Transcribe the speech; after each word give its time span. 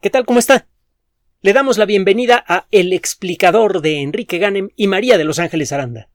¿Qué 0.00 0.10
tal? 0.10 0.26
¿Cómo 0.26 0.38
está? 0.38 0.66
Le 1.40 1.54
damos 1.54 1.78
la 1.78 1.86
bienvenida 1.86 2.44
a 2.46 2.66
El 2.70 2.92
explicador 2.92 3.80
de 3.80 4.02
Enrique 4.02 4.36
Ganem 4.36 4.68
y 4.76 4.88
María 4.88 5.16
de 5.16 5.24
Los 5.24 5.38
Ángeles 5.38 5.72
Aranda. 5.72 6.10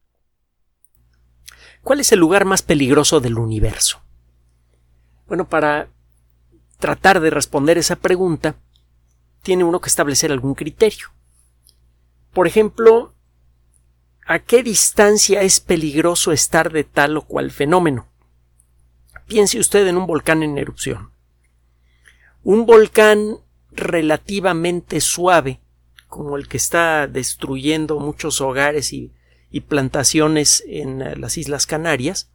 ¿Cuál 1.82 2.00
es 2.00 2.12
el 2.12 2.20
lugar 2.20 2.46
más 2.46 2.62
peligroso 2.62 3.20
del 3.22 3.40
universo? 3.40 4.04
Bueno, 5.26 5.50
para 5.50 5.90
tratar 6.78 7.22
de 7.22 7.32
responder 7.32 7.80
esa 7.80 7.96
pregunta, 7.96 8.56
tiene 9.42 9.64
uno 9.64 9.82
que 9.82 9.90
establecer 9.90 10.32
algún 10.32 10.54
criterio. 10.54 11.08
Por 12.34 12.46
ejemplo, 12.46 13.16
¿a 14.28 14.40
qué 14.40 14.62
distancia 14.62 15.42
es 15.42 15.60
peligroso 15.60 16.32
estar 16.32 16.72
de 16.72 16.84
tal 16.84 17.18
o 17.18 17.24
cual 17.24 17.50
fenómeno? 17.50 18.08
Piense 19.26 19.60
usted 19.60 19.88
en 19.88 19.98
un 19.98 20.06
volcán 20.06 20.44
en 20.44 20.60
erupción. 20.60 21.14
Un 22.44 22.68
volcán 22.68 23.40
relativamente 23.72 25.02
suave, 25.02 25.62
como 26.08 26.38
el 26.38 26.48
que 26.48 26.58
está 26.58 27.08
destruyendo 27.08 28.00
muchos 28.00 28.42
hogares 28.42 28.94
y, 28.94 29.14
plantaciones 29.68 30.64
en 30.68 31.02
eh, 31.02 31.16
las 31.18 31.38
Islas 31.38 31.66
Canarias, 31.66 32.32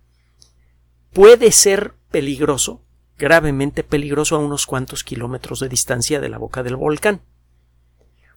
puede 1.13 1.51
ser 1.51 1.95
peligroso, 2.11 2.83
gravemente 3.19 3.83
peligroso 3.83 4.37
a 4.37 4.39
unos 4.39 4.67
cuantos 4.67 5.03
kilómetros 5.03 5.61
de 5.61 5.69
distancia 5.69 6.21
de 6.21 6.29
la 6.29 6.39
boca 6.39 6.63
del 6.63 6.77
volcán. 6.77 7.23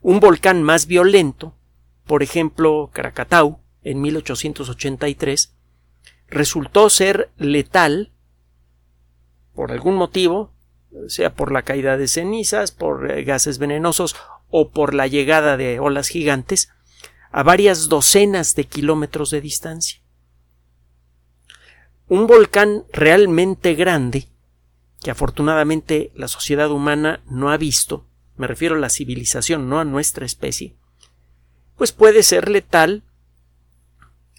Un 0.02 0.21
volcán 0.21 0.63
más 0.63 0.85
violento, 0.88 1.55
por 2.05 2.23
ejemplo, 2.23 2.90
Krakatau, 2.93 3.59
en 3.84 4.02
1883, 4.02 5.54
resultó 6.27 6.90
ser 6.90 7.31
letal 7.38 8.12
por 9.54 9.71
algún 9.71 9.95
motivo 9.95 10.54
sea 11.07 11.34
por 11.34 11.52
la 11.52 11.63
caída 11.63 11.98
de 11.98 12.07
cenizas, 12.07 12.71
por 12.71 13.11
eh, 13.11 13.23
gases 13.23 13.57
venenosos 13.57 14.16
o 14.49 14.70
por 14.70 14.93
la 14.93 15.07
llegada 15.07 15.57
de 15.57 15.79
olas 15.79 16.07
gigantes, 16.07 16.71
a 17.31 17.43
varias 17.43 17.90
docenas 17.90 18.55
de 18.55 18.65
kilómetros 18.65 19.29
de 19.29 19.41
distancia. 19.41 20.01
Un 22.07 22.26
volcán 22.26 22.85
realmente 22.91 23.76
grande, 23.76 24.27
que 25.01 25.12
afortunadamente 25.12 26.12
la 26.15 26.27
sociedad 26.27 26.71
humana 26.71 27.21
no 27.29 27.51
ha 27.51 27.57
visto, 27.57 28.05
me 28.35 28.48
refiero 28.48 28.76
a 28.76 28.79
la 28.79 28.90
civilización, 28.90 29.70
no 29.70 29.79
a 29.79 29.85
nuestra 29.85 30.26
especie, 30.26 30.76
pues 31.77 31.91
puede 31.91 32.24
ser 32.24 32.49
letal 32.49 33.03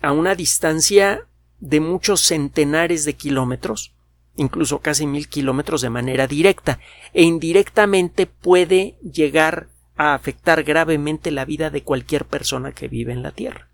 a 0.02 0.12
una 0.12 0.34
distancia 0.34 1.26
de 1.60 1.80
muchos 1.80 2.22
centenares 2.22 3.04
de 3.04 3.14
kilómetros, 3.14 3.94
incluso 4.36 4.78
casi 4.80 5.06
mil 5.06 5.28
kilómetros 5.28 5.80
de 5.82 5.90
manera 5.90 6.26
directa 6.26 6.78
e 7.12 7.22
indirectamente 7.22 8.26
puede 8.26 8.96
llegar 9.02 9.68
a 9.96 10.14
afectar 10.14 10.62
gravemente 10.62 11.30
la 11.30 11.44
vida 11.44 11.70
de 11.70 11.82
cualquier 11.82 12.24
persona 12.24 12.72
que 12.72 12.88
vive 12.88 13.12
en 13.12 13.22
la 13.22 13.32
Tierra. 13.32 13.68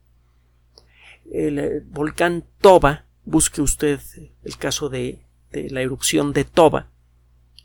El 1.30 1.58
eh, 1.58 1.82
volcán 1.86 2.44
Toba, 2.60 3.04
busque 3.24 3.62
usted 3.62 4.00
el 4.42 4.56
caso 4.56 4.88
de, 4.88 5.20
la 5.52 5.80
erupción 5.80 6.32
de 6.32 6.44
Toba, 6.44 6.88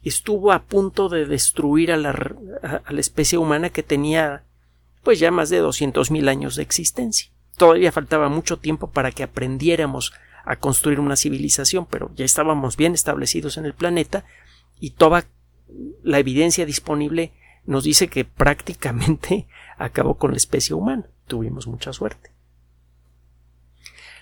estuvo 0.03 0.51
a 0.51 0.63
punto 0.63 1.09
de 1.09 1.25
destruir 1.25 1.91
a 1.91 1.97
la, 1.97 2.11
a 2.61 2.93
la 2.93 2.99
especie 2.99 3.37
humana 3.37 3.69
que 3.69 3.83
tenía 3.83 4.43
pues 5.03 5.19
ya 5.19 5.31
más 5.31 5.49
de 5.49 5.57
doscientos 5.57 6.11
mil 6.11 6.29
años 6.29 6.55
de 6.55 6.63
existencia. 6.63 7.31
Todavía 7.57 7.91
faltaba 7.91 8.29
mucho 8.29 8.57
tiempo 8.57 8.91
para 8.91 9.11
que 9.11 9.23
aprendiéramos 9.23 10.13
a 10.43 10.55
construir 10.55 10.99
una 10.99 11.15
civilización, 11.15 11.85
pero 11.85 12.11
ya 12.15 12.25
estábamos 12.25 12.77
bien 12.77 12.93
establecidos 12.93 13.57
en 13.57 13.65
el 13.65 13.73
planeta 13.73 14.25
y 14.79 14.91
toda 14.91 15.25
la 16.03 16.19
evidencia 16.19 16.65
disponible 16.65 17.31
nos 17.65 17.83
dice 17.83 18.07
que 18.07 18.25
prácticamente 18.25 19.47
acabó 19.77 20.15
con 20.15 20.31
la 20.31 20.37
especie 20.37 20.75
humana. 20.75 21.05
Tuvimos 21.27 21.67
mucha 21.67 21.93
suerte. 21.93 22.31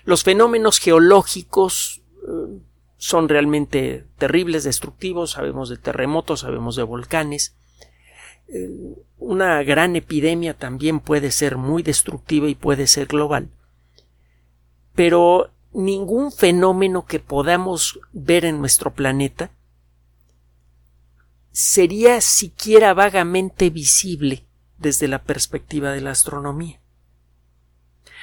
Los 0.05 0.23
fenómenos 0.23 0.79
geológicos 0.79 2.02
eh, 2.23 2.59
son 2.97 3.29
realmente 3.29 4.05
terribles, 4.17 4.63
destructivos, 4.63 5.31
sabemos 5.31 5.69
de 5.69 5.77
terremotos, 5.77 6.41
sabemos 6.41 6.75
de 6.75 6.83
volcanes. 6.83 7.55
Eh, 8.47 8.69
una 9.17 9.61
gran 9.63 9.95
epidemia 9.95 10.53
también 10.53 10.99
puede 10.99 11.31
ser 11.31 11.58
muy 11.58 11.83
destructiva 11.83 12.47
y 12.49 12.55
puede 12.55 12.87
ser 12.87 13.08
global. 13.08 13.49
Pero 14.95 15.52
ningún 15.73 16.31
fenómeno 16.31 17.05
que 17.05 17.19
podamos 17.19 17.99
ver 18.11 18.45
en 18.45 18.59
nuestro 18.59 18.93
planeta 18.93 19.52
sería 21.52 22.21
siquiera 22.21 22.93
vagamente 22.93 23.69
visible 23.69 24.45
desde 24.77 25.08
la 25.08 25.23
perspectiva 25.23 25.91
de 25.91 26.02
la 26.02 26.11
astronomía. 26.11 26.81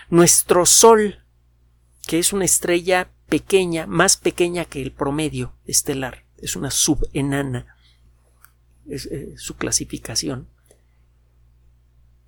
Nuestro 0.09 0.67
Sol, 0.67 1.25
que 2.07 2.19
es 2.19 2.33
una 2.33 2.45
estrella 2.45 3.11
pequeña, 3.29 3.87
más 3.87 4.17
pequeña 4.17 4.65
que 4.65 4.81
el 4.81 4.93
promedio 4.93 5.55
estelar, 5.67 6.25
es 6.39 6.57
una 6.57 6.71
subenana, 6.71 7.77
es, 8.87 9.07
eh, 9.07 9.35
su 9.37 9.57
clasificación, 9.57 10.49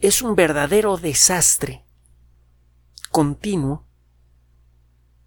es 0.00 0.22
un 0.22 0.34
verdadero 0.34 0.96
desastre 0.96 1.84
continuo 3.10 3.87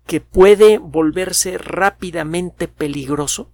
que 0.05 0.21
puede 0.21 0.77
volverse 0.77 1.57
rápidamente 1.57 2.67
peligroso, 2.67 3.51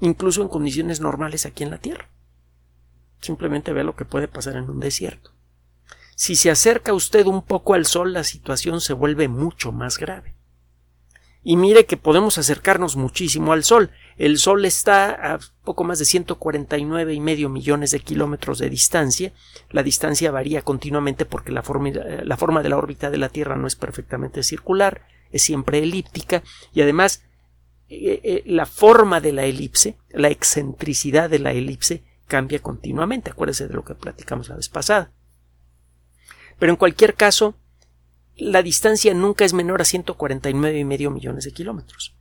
incluso 0.00 0.42
en 0.42 0.48
condiciones 0.48 1.00
normales 1.00 1.46
aquí 1.46 1.64
en 1.64 1.70
la 1.70 1.78
Tierra. 1.78 2.10
Simplemente 3.20 3.72
ve 3.72 3.84
lo 3.84 3.96
que 3.96 4.04
puede 4.04 4.28
pasar 4.28 4.56
en 4.56 4.68
un 4.68 4.80
desierto. 4.80 5.32
Si 6.16 6.36
se 6.36 6.50
acerca 6.50 6.92
usted 6.92 7.26
un 7.26 7.42
poco 7.42 7.74
al 7.74 7.86
Sol, 7.86 8.12
la 8.12 8.24
situación 8.24 8.80
se 8.80 8.92
vuelve 8.92 9.28
mucho 9.28 9.72
más 9.72 9.98
grave. 9.98 10.33
Y 11.46 11.56
mire 11.56 11.84
que 11.84 11.98
podemos 11.98 12.38
acercarnos 12.38 12.96
muchísimo 12.96 13.52
al 13.52 13.64
Sol. 13.64 13.90
El 14.16 14.38
Sol 14.38 14.64
está 14.64 15.34
a 15.34 15.38
poco 15.62 15.84
más 15.84 15.98
de 15.98 16.06
149 16.06 17.12
y 17.12 17.20
medio 17.20 17.50
millones 17.50 17.90
de 17.90 18.00
kilómetros 18.00 18.58
de 18.58 18.70
distancia. 18.70 19.32
La 19.70 19.82
distancia 19.82 20.30
varía 20.30 20.62
continuamente 20.62 21.26
porque 21.26 21.52
la 21.52 21.62
forma, 21.62 21.90
la 21.90 22.36
forma 22.38 22.62
de 22.62 22.70
la 22.70 22.78
órbita 22.78 23.10
de 23.10 23.18
la 23.18 23.28
Tierra 23.28 23.56
no 23.56 23.66
es 23.66 23.76
perfectamente 23.76 24.42
circular, 24.42 25.06
es 25.30 25.42
siempre 25.42 25.80
elíptica 25.80 26.42
y 26.72 26.80
además 26.80 27.24
eh, 27.90 28.20
eh, 28.24 28.42
la 28.46 28.64
forma 28.64 29.20
de 29.20 29.32
la 29.32 29.44
elipse, 29.44 29.98
la 30.10 30.28
excentricidad 30.28 31.28
de 31.28 31.40
la 31.40 31.52
elipse 31.52 32.02
cambia 32.26 32.60
continuamente. 32.60 33.30
Acuérdese 33.30 33.68
de 33.68 33.74
lo 33.74 33.84
que 33.84 33.94
platicamos 33.94 34.48
la 34.48 34.56
vez 34.56 34.70
pasada. 34.70 35.12
Pero 36.58 36.72
en 36.72 36.76
cualquier 36.76 37.14
caso, 37.14 37.54
la 38.36 38.62
distancia 38.62 39.14
nunca 39.14 39.44
es 39.44 39.52
menor 39.52 39.80
a 39.80 39.84
149 39.84 40.78
y 40.78 40.84
medio 40.84 41.10
millones 41.10 41.44
de 41.44 41.52
kilómetros. 41.52 42.14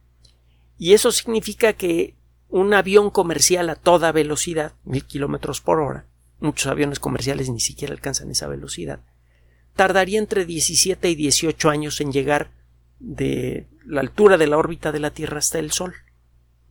Y 0.78 0.94
eso 0.94 1.12
significa 1.12 1.74
que 1.74 2.16
un 2.50 2.74
avión 2.74 3.10
comercial 3.10 3.70
a 3.70 3.76
toda 3.76 4.12
velocidad, 4.12 4.74
mil 4.84 5.06
kilómetros 5.06 5.62
por 5.62 5.80
hora, 5.80 6.06
muchos 6.40 6.68
aviones 6.68 7.00
comerciales 7.00 7.50
ni 7.50 7.60
siquiera 7.60 7.94
alcanzan 7.94 8.30
esa 8.30 8.48
velocidad, 8.48 9.00
tardaría 9.76 10.20
entre 10.20 10.46
17 10.46 11.10
y 11.10 11.16
18 11.16 11.70
años 11.70 12.00
en 12.00 12.12
llegar 12.12 12.52
de 13.00 13.68
la 13.86 14.02
altura 14.02 14.38
de 14.38 14.48
la 14.48 14.58
órbita 14.58 14.92
de 14.92 15.00
la 15.00 15.12
Tierra 15.12 15.40
hasta 15.40 15.60
el 15.60 15.72
Sol. 15.72 15.94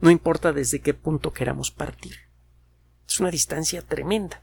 No 0.01 0.11
importa 0.11 0.53
desde 0.53 0.81
qué 0.81 0.95
punto 0.95 1.33
queramos 1.33 1.71
partir. 1.71 2.17
Es 3.09 3.21
una 3.21 3.31
distancia 3.31 3.83
tremenda. 3.83 4.43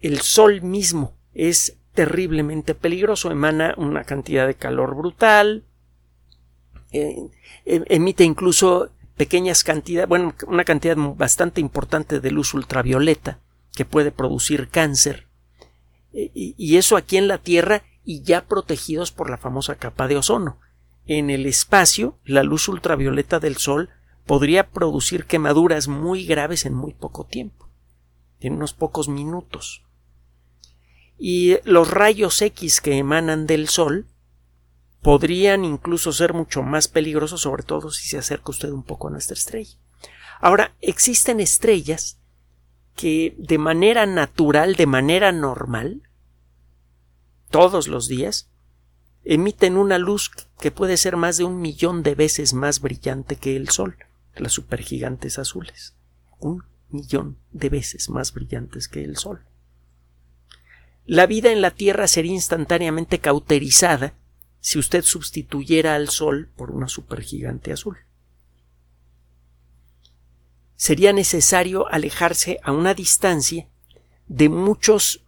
El 0.00 0.20
Sol 0.20 0.62
mismo 0.62 1.16
es 1.32 1.77
terriblemente 1.98 2.76
peligroso, 2.76 3.32
emana 3.32 3.74
una 3.76 4.04
cantidad 4.04 4.46
de 4.46 4.54
calor 4.54 4.94
brutal, 4.94 5.64
eh, 6.92 7.28
em, 7.64 7.84
emite 7.88 8.22
incluso 8.22 8.90
pequeñas 9.16 9.64
cantidades, 9.64 10.08
bueno, 10.08 10.32
una 10.46 10.62
cantidad 10.62 10.96
bastante 10.96 11.60
importante 11.60 12.20
de 12.20 12.30
luz 12.30 12.54
ultravioleta 12.54 13.40
que 13.74 13.84
puede 13.84 14.12
producir 14.12 14.68
cáncer. 14.68 15.26
E, 16.12 16.30
y 16.34 16.76
eso 16.76 16.96
aquí 16.96 17.16
en 17.16 17.26
la 17.26 17.38
Tierra 17.38 17.82
y 18.04 18.22
ya 18.22 18.46
protegidos 18.46 19.10
por 19.10 19.28
la 19.28 19.36
famosa 19.36 19.74
capa 19.74 20.06
de 20.06 20.18
ozono. 20.18 20.60
En 21.04 21.30
el 21.30 21.46
espacio, 21.46 22.20
la 22.24 22.44
luz 22.44 22.68
ultravioleta 22.68 23.40
del 23.40 23.56
Sol 23.56 23.90
podría 24.24 24.68
producir 24.70 25.24
quemaduras 25.24 25.88
muy 25.88 26.24
graves 26.26 26.64
en 26.64 26.74
muy 26.74 26.94
poco 26.94 27.26
tiempo, 27.26 27.68
en 28.38 28.52
unos 28.52 28.72
pocos 28.72 29.08
minutos 29.08 29.82
y 31.18 31.56
los 31.64 31.90
rayos 31.90 32.40
X 32.40 32.80
que 32.80 32.96
emanan 32.96 33.46
del 33.46 33.68
Sol 33.68 34.06
podrían 35.02 35.64
incluso 35.64 36.12
ser 36.12 36.32
mucho 36.32 36.62
más 36.62 36.88
peligrosos, 36.88 37.40
sobre 37.42 37.62
todo 37.62 37.90
si 37.90 38.08
se 38.08 38.18
acerca 38.18 38.50
usted 38.50 38.70
un 38.70 38.82
poco 38.82 39.08
a 39.08 39.10
nuestra 39.10 39.34
estrella. 39.34 39.76
Ahora, 40.40 40.74
existen 40.80 41.40
estrellas 41.40 42.18
que 42.94 43.34
de 43.38 43.58
manera 43.58 44.06
natural, 44.06 44.74
de 44.74 44.86
manera 44.86 45.32
normal, 45.32 46.02
todos 47.50 47.88
los 47.88 48.08
días, 48.08 48.48
emiten 49.24 49.76
una 49.76 49.98
luz 49.98 50.30
que 50.60 50.70
puede 50.70 50.96
ser 50.96 51.16
más 51.16 51.36
de 51.36 51.44
un 51.44 51.60
millón 51.60 52.02
de 52.02 52.14
veces 52.14 52.54
más 52.54 52.80
brillante 52.80 53.36
que 53.36 53.56
el 53.56 53.68
Sol, 53.68 53.96
las 54.36 54.52
supergigantes 54.52 55.38
azules. 55.38 55.94
un 56.40 56.64
millón 56.90 57.38
de 57.52 57.68
veces 57.68 58.08
más 58.08 58.32
brillantes 58.32 58.88
que 58.88 59.04
el 59.04 59.16
Sol. 59.16 59.47
La 61.10 61.24
vida 61.24 61.52
en 61.52 61.62
la 61.62 61.70
Tierra 61.70 62.06
sería 62.06 62.34
instantáneamente 62.34 63.18
cauterizada 63.18 64.12
si 64.60 64.78
usted 64.78 65.02
sustituyera 65.02 65.94
al 65.94 66.10
Sol 66.10 66.50
por 66.54 66.70
una 66.70 66.86
supergigante 66.86 67.72
azul. 67.72 67.96
Sería 70.76 71.14
necesario 71.14 71.88
alejarse 71.90 72.60
a 72.62 72.72
una 72.72 72.92
distancia 72.92 73.70
de 74.26 74.50
muchos 74.50 75.24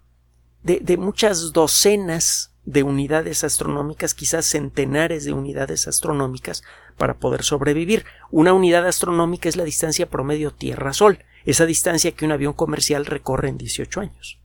de, 0.62 0.98
muchas 0.98 1.54
docenas 1.54 2.52
de 2.66 2.82
unidades 2.82 3.42
astronómicas, 3.42 4.12
quizás 4.12 4.44
centenares 4.44 5.24
de 5.24 5.32
unidades 5.32 5.88
astronómicas, 5.88 6.62
para 6.98 7.18
poder 7.18 7.42
sobrevivir. 7.42 8.04
Una 8.30 8.52
unidad 8.52 8.86
astronómica 8.86 9.48
es 9.48 9.56
la 9.56 9.64
distancia 9.64 10.10
promedio 10.10 10.52
Tierra-Sol, 10.52 11.24
esa 11.46 11.64
distancia 11.64 12.12
que 12.12 12.26
un 12.26 12.32
avión 12.32 12.52
comercial 12.52 13.06
recorre 13.06 13.48
en 13.48 13.56
18 13.56 14.00
años. 14.02 14.39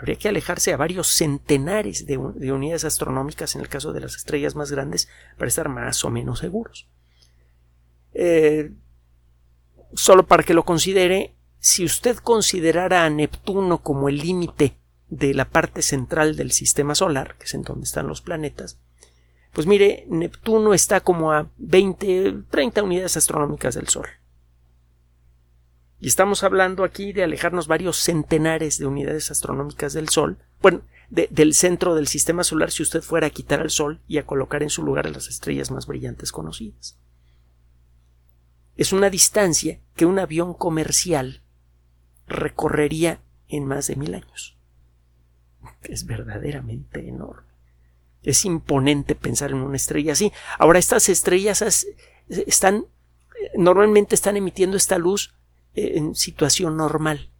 Habría 0.00 0.16
que 0.16 0.28
alejarse 0.30 0.72
a 0.72 0.78
varios 0.78 1.08
centenares 1.08 2.06
de, 2.06 2.16
unidades 2.16 2.86
astronómicas 2.86 3.54
en 3.54 3.60
el 3.60 3.68
caso 3.68 3.92
de 3.92 4.00
las 4.00 4.16
estrellas 4.16 4.54
más 4.54 4.72
grandes 4.72 5.10
para 5.36 5.48
estar 5.48 5.68
más 5.68 6.02
o 6.06 6.10
menos 6.10 6.38
seguros. 6.38 6.88
Eh, 8.14 8.72
solo 9.92 10.26
para 10.26 10.42
que 10.42 10.54
lo 10.54 10.64
considere, 10.64 11.36
si 11.58 11.84
usted 11.84 12.16
considerara 12.16 13.04
a 13.04 13.10
Neptuno 13.10 13.82
como 13.82 14.08
el 14.08 14.16
límite 14.16 14.78
de 15.10 15.34
la 15.34 15.50
parte 15.50 15.82
central 15.82 16.34
del 16.34 16.52
sistema 16.52 16.94
solar, 16.94 17.36
que 17.36 17.44
es 17.44 17.52
en 17.52 17.60
donde 17.60 17.84
están 17.84 18.06
los 18.06 18.22
planetas, 18.22 18.80
pues 19.52 19.66
mire, 19.66 20.06
Neptuno 20.08 20.72
está 20.72 21.00
como 21.00 21.30
a 21.30 21.50
20, 21.58 22.44
30 22.48 22.82
unidades 22.82 23.18
astronómicas 23.18 23.74
del 23.74 23.88
Sol. 23.88 24.06
Y 26.00 26.08
estamos 26.08 26.42
hablando 26.44 26.82
aquí 26.82 27.12
de 27.12 27.22
alejarnos 27.22 27.66
varios 27.66 27.98
centenares 27.98 28.78
de 28.78 28.86
unidades 28.86 29.30
astronómicas 29.30 29.92
del 29.92 30.08
Sol, 30.08 30.38
bueno, 30.62 30.80
del 31.10 31.54
centro 31.54 31.94
del 31.94 32.08
sistema 32.08 32.42
solar 32.42 32.70
si 32.70 32.82
usted 32.82 33.02
fuera 33.02 33.26
a 33.26 33.30
quitar 33.30 33.60
al 33.60 33.70
Sol 33.70 34.00
y 34.08 34.16
a 34.16 34.24
colocar 34.24 34.62
en 34.62 34.70
su 34.70 34.82
lugar 34.82 35.06
a 35.06 35.10
las 35.10 35.28
estrellas 35.28 35.70
más 35.70 35.86
brillantes 35.86 36.32
conocidas. 36.32 36.96
Es 38.76 38.94
una 38.94 39.10
distancia 39.10 39.80
que 39.94 40.06
un 40.06 40.18
avión 40.18 40.54
comercial 40.54 41.42
recorrería 42.26 43.20
en 43.48 43.66
más 43.66 43.88
de 43.88 43.96
mil 43.96 44.14
años. 44.14 44.56
Es 45.82 46.06
verdaderamente 46.06 47.06
enorme. 47.06 47.50
Es 48.22 48.44
imponente 48.44 49.14
pensar 49.14 49.50
en 49.50 49.58
una 49.58 49.76
estrella 49.76 50.12
así. 50.12 50.32
Ahora, 50.58 50.78
estas 50.78 51.08
estrellas 51.08 51.86
están 52.28 52.86
normalmente 53.56 54.14
están 54.14 54.36
emitiendo 54.36 54.76
esta 54.76 54.98
luz 54.98 55.32
eh, 55.32 55.39
en 55.74 56.14
situación 56.14 56.76
normal. 56.76 57.30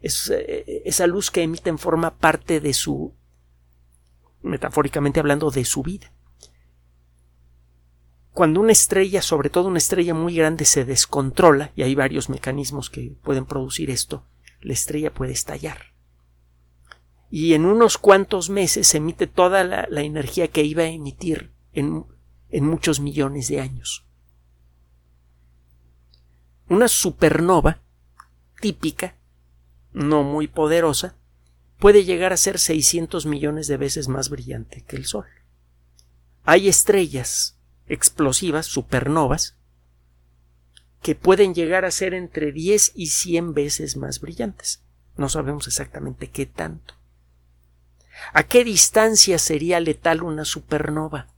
esa 0.00 1.06
luz 1.06 1.30
que 1.30 1.42
emiten 1.42 1.78
forma 1.78 2.16
parte 2.16 2.60
de 2.60 2.72
su, 2.72 3.14
metafóricamente 4.42 5.20
hablando, 5.20 5.50
de 5.50 5.64
su 5.64 5.82
vida. 5.82 6.12
Cuando 8.32 8.60
una 8.60 8.72
estrella, 8.72 9.20
sobre 9.20 9.50
todo 9.50 9.68
una 9.68 9.78
estrella 9.78 10.14
muy 10.14 10.36
grande, 10.36 10.64
se 10.64 10.84
descontrola, 10.84 11.72
y 11.74 11.82
hay 11.82 11.94
varios 11.94 12.28
mecanismos 12.28 12.88
que 12.88 13.16
pueden 13.22 13.46
producir 13.46 13.90
esto, 13.90 14.24
la 14.60 14.72
estrella 14.72 15.12
puede 15.12 15.32
estallar 15.32 15.98
y 17.30 17.54
en 17.54 17.64
unos 17.64 17.98
cuantos 17.98 18.50
meses 18.50 18.94
emite 18.94 19.26
toda 19.26 19.64
la, 19.64 19.86
energía 20.00 20.48
que 20.48 20.64
iba 20.64 20.84
a 20.84 20.88
emitir 20.88 21.52
en, 21.72 22.06
en 22.50 22.66
muchos 22.66 23.00
millones 23.00 23.48
de 23.48 23.60
años. 23.60 24.06
Una 26.68 26.88
supernova 26.88 27.80
típica, 28.60 29.16
no 29.92 30.22
muy 30.22 30.48
poderosa, 30.48 31.16
puede 31.78 32.04
llegar 32.04 32.32
a 32.32 32.36
ser 32.36 32.58
600 32.58 33.26
millones 33.26 33.68
de 33.68 33.76
veces 33.76 34.08
más 34.08 34.28
brillante 34.28 34.82
que 34.82 34.96
el 34.96 35.06
Sol. 35.06 35.26
Hay 36.44 36.68
estrellas 36.68 37.58
explosivas, 37.86 38.66
supernovas, 38.66 39.56
que 41.02 41.14
pueden 41.14 41.54
llegar 41.54 41.84
a 41.84 41.90
ser 41.90 42.14
entre 42.14 42.52
10 42.52 42.92
y 42.94 43.06
100 43.06 43.54
veces 43.54 43.96
más 43.96 44.20
brillantes. 44.20 44.82
No 45.16 45.28
sabemos 45.28 45.66
exactamente 45.66 46.30
qué 46.30 46.46
tanto. 46.46 46.94
¿A 48.32 48.42
qué 48.42 48.64
distancia 48.64 49.38
sería 49.38 49.80
letal 49.80 50.22
una 50.22 50.44
supernova? 50.44 51.28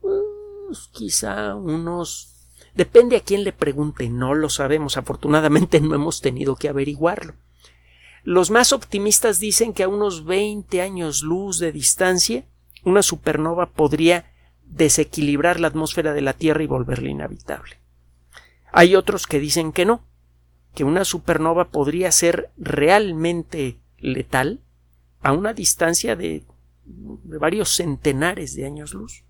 Pues, 0.00 0.88
quizá 0.92 1.54
unos. 1.54 2.41
Depende 2.74 3.16
a 3.16 3.20
quién 3.20 3.44
le 3.44 3.52
pregunte, 3.52 4.08
no 4.08 4.34
lo 4.34 4.48
sabemos. 4.48 4.96
Afortunadamente 4.96 5.80
no 5.80 5.94
hemos 5.94 6.20
tenido 6.20 6.56
que 6.56 6.68
averiguarlo. 6.68 7.34
Los 8.24 8.50
más 8.50 8.72
optimistas 8.72 9.40
dicen 9.40 9.72
que 9.72 9.82
a 9.82 9.88
unos 9.88 10.24
20 10.24 10.80
años 10.80 11.22
luz 11.22 11.58
de 11.58 11.72
distancia, 11.72 12.44
una 12.84 13.02
supernova 13.02 13.70
podría 13.70 14.32
desequilibrar 14.64 15.60
la 15.60 15.68
atmósfera 15.68 16.12
de 16.12 16.20
la 16.20 16.32
Tierra 16.32 16.62
y 16.62 16.66
volverla 16.66 17.10
inhabitable. 17.10 17.78
Hay 18.72 18.94
otros 18.96 19.26
que 19.26 19.38
dicen 19.38 19.72
que 19.72 19.84
no, 19.84 20.04
que 20.74 20.84
una 20.84 21.04
supernova 21.04 21.68
podría 21.68 22.10
ser 22.12 22.50
realmente 22.56 23.78
letal 23.98 24.60
a 25.20 25.32
una 25.32 25.52
distancia 25.52 26.16
de, 26.16 26.44
varios 26.84 27.76
centenares 27.76 28.54
de 28.54 28.66
años 28.66 28.94
luz. 28.94 29.24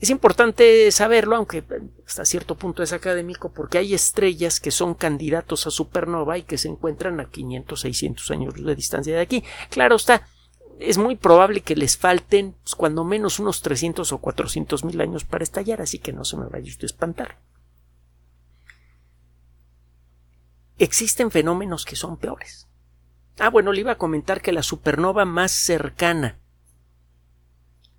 Es 0.00 0.08
importante 0.08 0.90
saberlo, 0.92 1.36
aunque 1.36 1.62
hasta 2.06 2.24
cierto 2.24 2.54
punto 2.54 2.82
es 2.82 2.94
académico, 2.94 3.52
porque 3.52 3.76
hay 3.76 3.92
estrellas 3.92 4.58
que 4.58 4.70
son 4.70 4.94
candidatos 4.94 5.66
a 5.66 5.70
supernova 5.70 6.38
y 6.38 6.42
que 6.42 6.56
se 6.56 6.68
encuentran 6.68 7.20
a 7.20 7.26
500, 7.26 7.78
600 7.78 8.30
años 8.30 8.54
de 8.54 8.74
distancia 8.74 9.14
de 9.14 9.20
aquí. 9.20 9.44
Claro 9.68 9.96
está, 9.96 10.26
es 10.78 10.96
muy 10.96 11.16
probable 11.16 11.60
que 11.60 11.76
les 11.76 11.98
falten 11.98 12.56
pues, 12.64 12.74
cuando 12.74 13.04
menos 13.04 13.38
unos 13.38 13.60
300 13.60 14.10
o 14.12 14.18
400 14.18 14.84
mil 14.84 15.00
años 15.02 15.24
para 15.24 15.44
estallar, 15.44 15.82
así 15.82 15.98
que 15.98 16.14
no 16.14 16.24
se 16.24 16.38
me 16.38 16.46
vaya 16.46 16.72
a 16.72 16.86
espantar. 16.86 17.38
Existen 20.78 21.30
fenómenos 21.30 21.84
que 21.84 21.94
son 21.94 22.16
peores. 22.16 22.66
Ah, 23.38 23.50
bueno, 23.50 23.72
le 23.72 23.80
iba 23.80 23.92
a 23.92 23.98
comentar 23.98 24.40
que 24.40 24.52
la 24.52 24.62
supernova 24.62 25.26
más 25.26 25.52
cercana, 25.52 26.39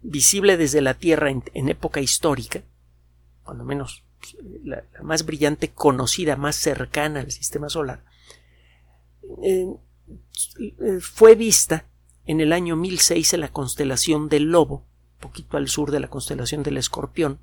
visible 0.01 0.57
desde 0.57 0.81
la 0.81 0.95
Tierra 0.95 1.29
en, 1.29 1.69
época 1.69 1.99
histórica, 2.01 2.63
cuando 3.43 3.63
menos 3.63 4.03
la, 4.63 4.83
más 5.01 5.25
brillante 5.25 5.69
conocida, 5.69 6.35
más 6.35 6.55
cercana 6.55 7.21
al 7.21 7.31
sistema 7.31 7.69
solar, 7.69 8.03
eh, 9.43 9.67
fue 10.99 11.35
vista 11.35 11.85
en 12.25 12.41
el 12.41 12.53
año 12.53 12.75
1006 12.75 13.33
en 13.33 13.39
la 13.39 13.51
constelación 13.51 14.29
del 14.29 14.43
Lobo, 14.45 14.85
poquito 15.19 15.57
al 15.57 15.67
sur 15.67 15.91
de 15.91 15.99
la 15.99 16.09
constelación 16.09 16.63
del 16.63 16.77
Escorpión. 16.77 17.39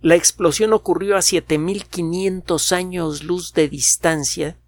La 0.00 0.16
explosión 0.16 0.72
ocurrió 0.72 1.16
a 1.16 1.22
7500 1.22 2.72
años 2.72 3.22
luz 3.22 3.52
de 3.52 3.68
distancia 3.68 4.58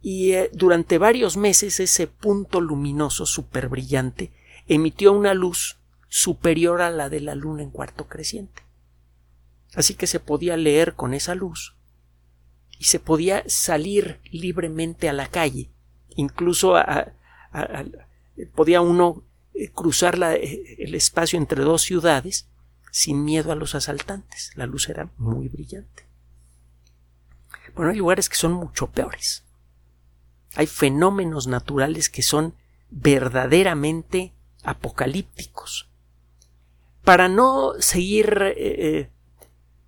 y 0.00 0.32
eh, 0.32 0.50
durante 0.52 0.98
varios 0.98 1.36
meses 1.36 1.80
ese 1.80 2.06
punto 2.06 2.60
luminoso 2.60 3.26
súper 3.26 3.68
brillante 3.68 4.32
emitió 4.66 5.12
una 5.12 5.34
luz 5.34 5.78
superior 6.08 6.82
a 6.82 6.90
la 6.90 7.08
de 7.08 7.20
la 7.20 7.34
luna 7.34 7.62
en 7.62 7.70
cuarto 7.70 8.08
creciente. 8.08 8.62
Así 9.74 9.94
que 9.94 10.06
se 10.06 10.20
podía 10.20 10.56
leer 10.56 10.94
con 10.94 11.14
esa 11.14 11.34
luz 11.34 11.76
y 12.78 12.84
se 12.84 13.00
podía 13.00 13.42
salir 13.46 14.20
libremente 14.30 15.08
a 15.08 15.12
la 15.12 15.28
calle, 15.28 15.70
incluso 16.16 16.76
podía 18.54 18.80
uno 18.80 19.22
eh, 19.54 19.70
cruzar 19.70 20.18
eh, 20.22 20.76
el 20.78 20.94
espacio 20.94 21.38
entre 21.38 21.62
dos 21.62 21.82
ciudades 21.82 22.48
sin 22.90 23.24
miedo 23.24 23.52
a 23.52 23.56
los 23.56 23.74
asaltantes. 23.74 24.52
La 24.54 24.66
luz 24.66 24.88
era 24.88 25.10
muy 25.16 25.48
brillante. 25.48 26.04
Bueno, 27.74 27.90
hay 27.90 27.98
lugares 27.98 28.28
que 28.28 28.36
son 28.36 28.52
mucho 28.52 28.90
peores. 28.90 29.44
Hay 30.54 30.66
fenómenos 30.66 31.46
naturales 31.46 32.08
que 32.08 32.22
son 32.22 32.54
verdaderamente 32.90 34.32
apocalípticos. 34.66 35.88
Para 37.04 37.28
no 37.28 37.72
seguir 37.78 38.42
eh, 38.42 38.54
eh, 38.58 39.10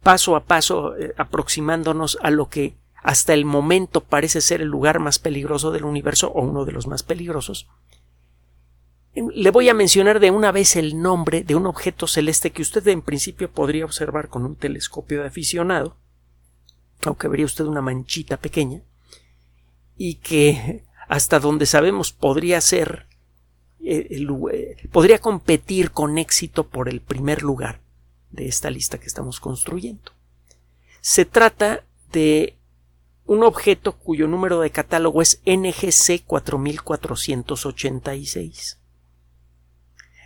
paso 0.02 0.36
a 0.36 0.44
paso 0.44 0.96
eh, 0.96 1.12
aproximándonos 1.18 2.16
a 2.22 2.30
lo 2.30 2.48
que 2.48 2.76
hasta 3.02 3.34
el 3.34 3.44
momento 3.44 4.02
parece 4.04 4.40
ser 4.40 4.62
el 4.62 4.68
lugar 4.68 5.00
más 5.00 5.18
peligroso 5.18 5.70
del 5.72 5.84
universo 5.84 6.30
o 6.30 6.42
uno 6.42 6.64
de 6.64 6.72
los 6.72 6.86
más 6.86 7.02
peligrosos, 7.02 7.68
le 9.14 9.50
voy 9.50 9.68
a 9.68 9.74
mencionar 9.74 10.20
de 10.20 10.30
una 10.30 10.52
vez 10.52 10.76
el 10.76 11.00
nombre 11.00 11.42
de 11.42 11.56
un 11.56 11.66
objeto 11.66 12.06
celeste 12.06 12.50
que 12.50 12.62
usted 12.62 12.86
en 12.86 13.02
principio 13.02 13.50
podría 13.50 13.84
observar 13.84 14.28
con 14.28 14.44
un 14.44 14.54
telescopio 14.54 15.22
de 15.22 15.28
aficionado, 15.28 15.96
aunque 17.04 17.26
vería 17.26 17.46
usted 17.46 17.64
una 17.64 17.80
manchita 17.80 18.36
pequeña, 18.36 18.82
y 19.96 20.16
que 20.16 20.84
hasta 21.08 21.40
donde 21.40 21.66
sabemos 21.66 22.12
podría 22.12 22.60
ser 22.60 23.07
eh, 23.80 24.88
podría 24.90 25.18
competir 25.18 25.92
con 25.92 26.18
éxito 26.18 26.68
por 26.68 26.88
el 26.88 27.00
primer 27.00 27.42
lugar 27.42 27.80
de 28.30 28.48
esta 28.48 28.70
lista 28.70 28.98
que 28.98 29.06
estamos 29.06 29.38
construyendo. 29.40 30.12
Se 31.00 31.24
trata 31.24 31.84
de 32.12 32.56
un 33.24 33.44
objeto 33.44 33.92
cuyo 33.92 34.26
número 34.26 34.60
de 34.60 34.70
catálogo 34.70 35.22
es 35.22 35.40
NGC 35.46 36.24
4486. 36.26 38.78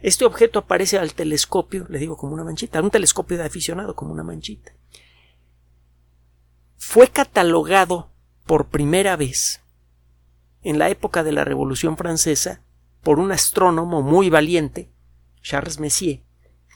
Este 0.02 0.25
objeto 0.25 0.61
aparece 0.61 0.99
al 0.99 1.14
telescopio, 1.14 1.87
le 1.88 1.99
digo 1.99 2.16
como 2.16 2.35
una 2.35 2.44
manchita, 2.44 2.82
un 2.82 2.90
telescopio 2.90 3.38
de 3.38 3.44
aficionado 3.44 3.94
como 3.94 4.12
una 4.12 4.25
manchita. 4.25 4.73
Fue 6.76 7.09
catalogado 7.09 8.11
por 8.44 8.66
primera 8.66 9.16
vez 9.16 9.61
en 10.62 10.78
la 10.78 10.90
época 10.90 11.23
de 11.23 11.32
la 11.32 11.44
Revolución 11.44 11.97
Francesa 11.97 12.62
por 13.02 13.18
un 13.18 13.32
astrónomo 13.32 14.02
muy 14.02 14.30
valiente, 14.30 14.90
Charles 15.42 15.80
Messier, 15.80 16.21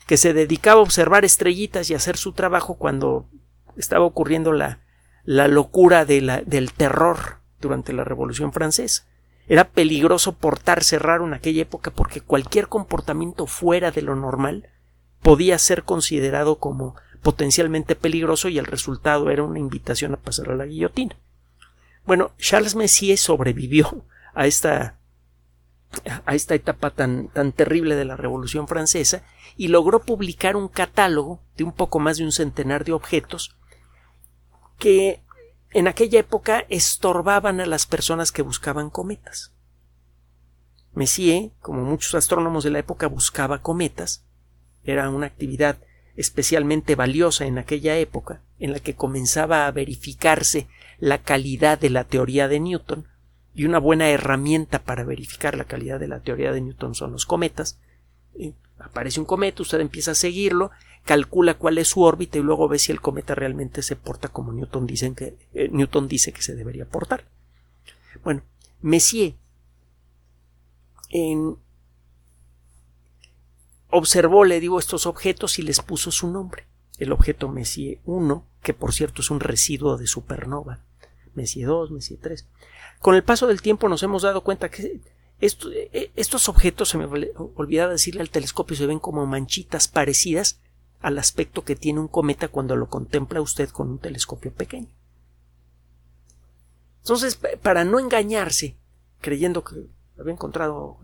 que 0.06 0.16
se 0.16 0.32
dedicaba 0.32 0.80
a 0.80 0.84
observar 0.84 1.24
estrellitas 1.24 1.90
y 1.90 1.94
hacer 1.94 2.16
su 2.16 2.32
trabajo 2.32 2.74
cuando 2.74 3.28
estaba 3.76 4.04
ocurriendo 4.04 4.52
la, 4.52 4.80
la 5.24 5.48
locura 5.48 6.04
del 6.04 6.72
terror 6.76 7.38
durante 7.60 7.92
la 7.92 8.04
Revolución 8.04 8.52
Francesa. 8.52 9.04
Era 9.48 9.68
peligroso 9.68 10.32
portarse 10.32 10.98
raro 10.98 11.26
en 11.26 11.34
aquella 11.34 11.62
época 11.62 11.90
porque 11.92 12.20
cualquier 12.20 12.68
comportamiento 12.68 13.46
fuera 13.46 13.92
de 13.92 14.02
lo 14.02 14.16
normal 14.16 14.68
podía 15.22 15.58
ser 15.58 15.84
considerado 15.84 16.58
como 16.58 16.96
potencialmente 17.22 17.94
peligroso 17.94 18.48
y 18.48 18.58
el 18.58 18.66
resultado 18.66 19.30
era 19.30 19.42
una 19.42 19.58
invitación 19.58 20.14
a 20.14 20.16
pasar 20.16 20.50
a 20.50 20.56
la 20.56 20.66
guillotina. 20.66 21.16
Bueno, 22.04 22.30
Charles 22.38 22.74
Messier 22.76 23.18
sobrevivió 23.18 24.04
a 24.34 24.46
esta 24.46 24.98
a 26.24 26.34
esta 26.34 26.54
etapa 26.54 26.90
tan, 26.90 27.28
tan 27.28 27.52
terrible 27.52 27.96
de 27.96 28.04
la 28.04 28.16
Revolución 28.16 28.68
Francesa 28.68 29.22
y 29.56 29.68
logró 29.68 30.00
publicar 30.02 30.56
un 30.56 30.68
catálogo 30.68 31.40
de 31.56 31.64
un 31.64 31.72
poco 31.72 31.98
más 31.98 32.18
de 32.18 32.24
un 32.24 32.32
centenar 32.32 32.84
de 32.84 32.92
objetos 32.92 33.56
que 34.78 35.22
en 35.72 35.88
aquella 35.88 36.20
época 36.20 36.64
estorbaban 36.68 37.60
a 37.60 37.66
las 37.66 37.86
personas 37.86 38.32
que 38.32 38.42
buscaban 38.42 38.90
cometas. 38.90 39.52
Messier, 40.94 41.50
como 41.60 41.82
muchos 41.82 42.14
astrónomos 42.14 42.64
de 42.64 42.70
la 42.70 42.78
época, 42.78 43.06
buscaba 43.08 43.60
cometas. 43.60 44.24
Era 44.84 45.10
una 45.10 45.26
actividad 45.26 45.78
especialmente 46.16 46.94
valiosa 46.94 47.44
en 47.44 47.58
aquella 47.58 47.98
época, 47.98 48.40
en 48.58 48.72
la 48.72 48.80
que 48.80 48.94
comenzaba 48.94 49.66
a 49.66 49.70
verificarse 49.70 50.68
la 50.98 51.18
calidad 51.18 51.78
de 51.78 51.90
la 51.90 52.04
teoría 52.04 52.48
de 52.48 52.60
Newton, 52.60 53.06
y 53.56 53.64
una 53.64 53.78
buena 53.78 54.10
herramienta 54.10 54.84
para 54.84 55.02
verificar 55.02 55.56
la 55.56 55.64
calidad 55.64 55.98
de 55.98 56.08
la 56.08 56.20
teoría 56.20 56.52
de 56.52 56.60
Newton 56.60 56.94
son 56.94 57.12
los 57.12 57.24
cometas. 57.24 57.78
aparece 58.78 59.18
un 59.18 59.24
cometa, 59.24 59.62
usted 59.62 59.80
empieza 59.80 60.10
a 60.10 60.14
seguirlo, 60.14 60.70
calcula 61.06 61.54
cuál 61.54 61.78
es 61.78 61.88
su 61.88 62.02
órbita 62.02 62.36
y 62.36 62.42
luego 62.42 62.68
ve 62.68 62.78
si 62.78 62.92
el 62.92 63.00
cometa 63.00 63.34
realmente 63.34 63.80
se 63.80 63.96
porta 63.96 64.28
como 64.28 64.52
Newton, 64.52 64.86
que, 64.86 65.38
eh, 65.54 65.70
Newton 65.72 66.06
dice 66.06 66.32
que 66.32 66.42
se 66.42 66.54
debería 66.54 66.84
portar. 66.84 67.24
Bueno, 68.22 68.42
Messier 68.82 69.34
observó, 73.88 74.44
le 74.44 74.60
digo, 74.60 74.78
estos 74.78 75.06
objetos 75.06 75.58
y 75.58 75.62
les 75.62 75.80
puso 75.80 76.10
su 76.10 76.30
nombre. 76.30 76.66
El 76.98 77.12
objeto 77.12 77.48
Messier 77.48 78.00
1, 78.04 78.44
que 78.62 78.74
por 78.74 78.92
cierto 78.92 79.22
es 79.22 79.30
un 79.30 79.40
residuo 79.40 79.96
de 79.96 80.06
supernova, 80.06 80.80
Messier 81.34 81.68
2, 81.68 81.90
Messier 81.90 82.20
3. 82.20 82.46
Con 83.00 83.14
el 83.14 83.24
paso 83.24 83.46
del 83.46 83.62
tiempo 83.62 83.88
nos 83.88 84.02
hemos 84.02 84.22
dado 84.22 84.42
cuenta 84.42 84.70
que 84.70 85.00
eh, 85.40 86.10
estos 86.16 86.48
objetos, 86.48 86.88
se 86.88 86.98
me 86.98 87.04
olvidaba 87.04 87.92
decirle 87.92 88.22
al 88.22 88.30
telescopio, 88.30 88.76
se 88.76 88.86
ven 88.86 88.98
como 88.98 89.26
manchitas 89.26 89.88
parecidas 89.88 90.60
al 91.00 91.18
aspecto 91.18 91.62
que 91.62 91.76
tiene 91.76 92.00
un 92.00 92.08
cometa 92.08 92.48
cuando 92.48 92.74
lo 92.74 92.88
contempla 92.88 93.40
usted 93.40 93.68
con 93.68 93.90
un 93.90 93.98
telescopio 93.98 94.52
pequeño. 94.52 94.88
Entonces, 97.02 97.38
para 97.62 97.84
no 97.84 98.00
engañarse, 98.00 98.76
creyendo 99.20 99.62
que 99.62 99.86
había 100.18 100.32
encontrado 100.32 100.98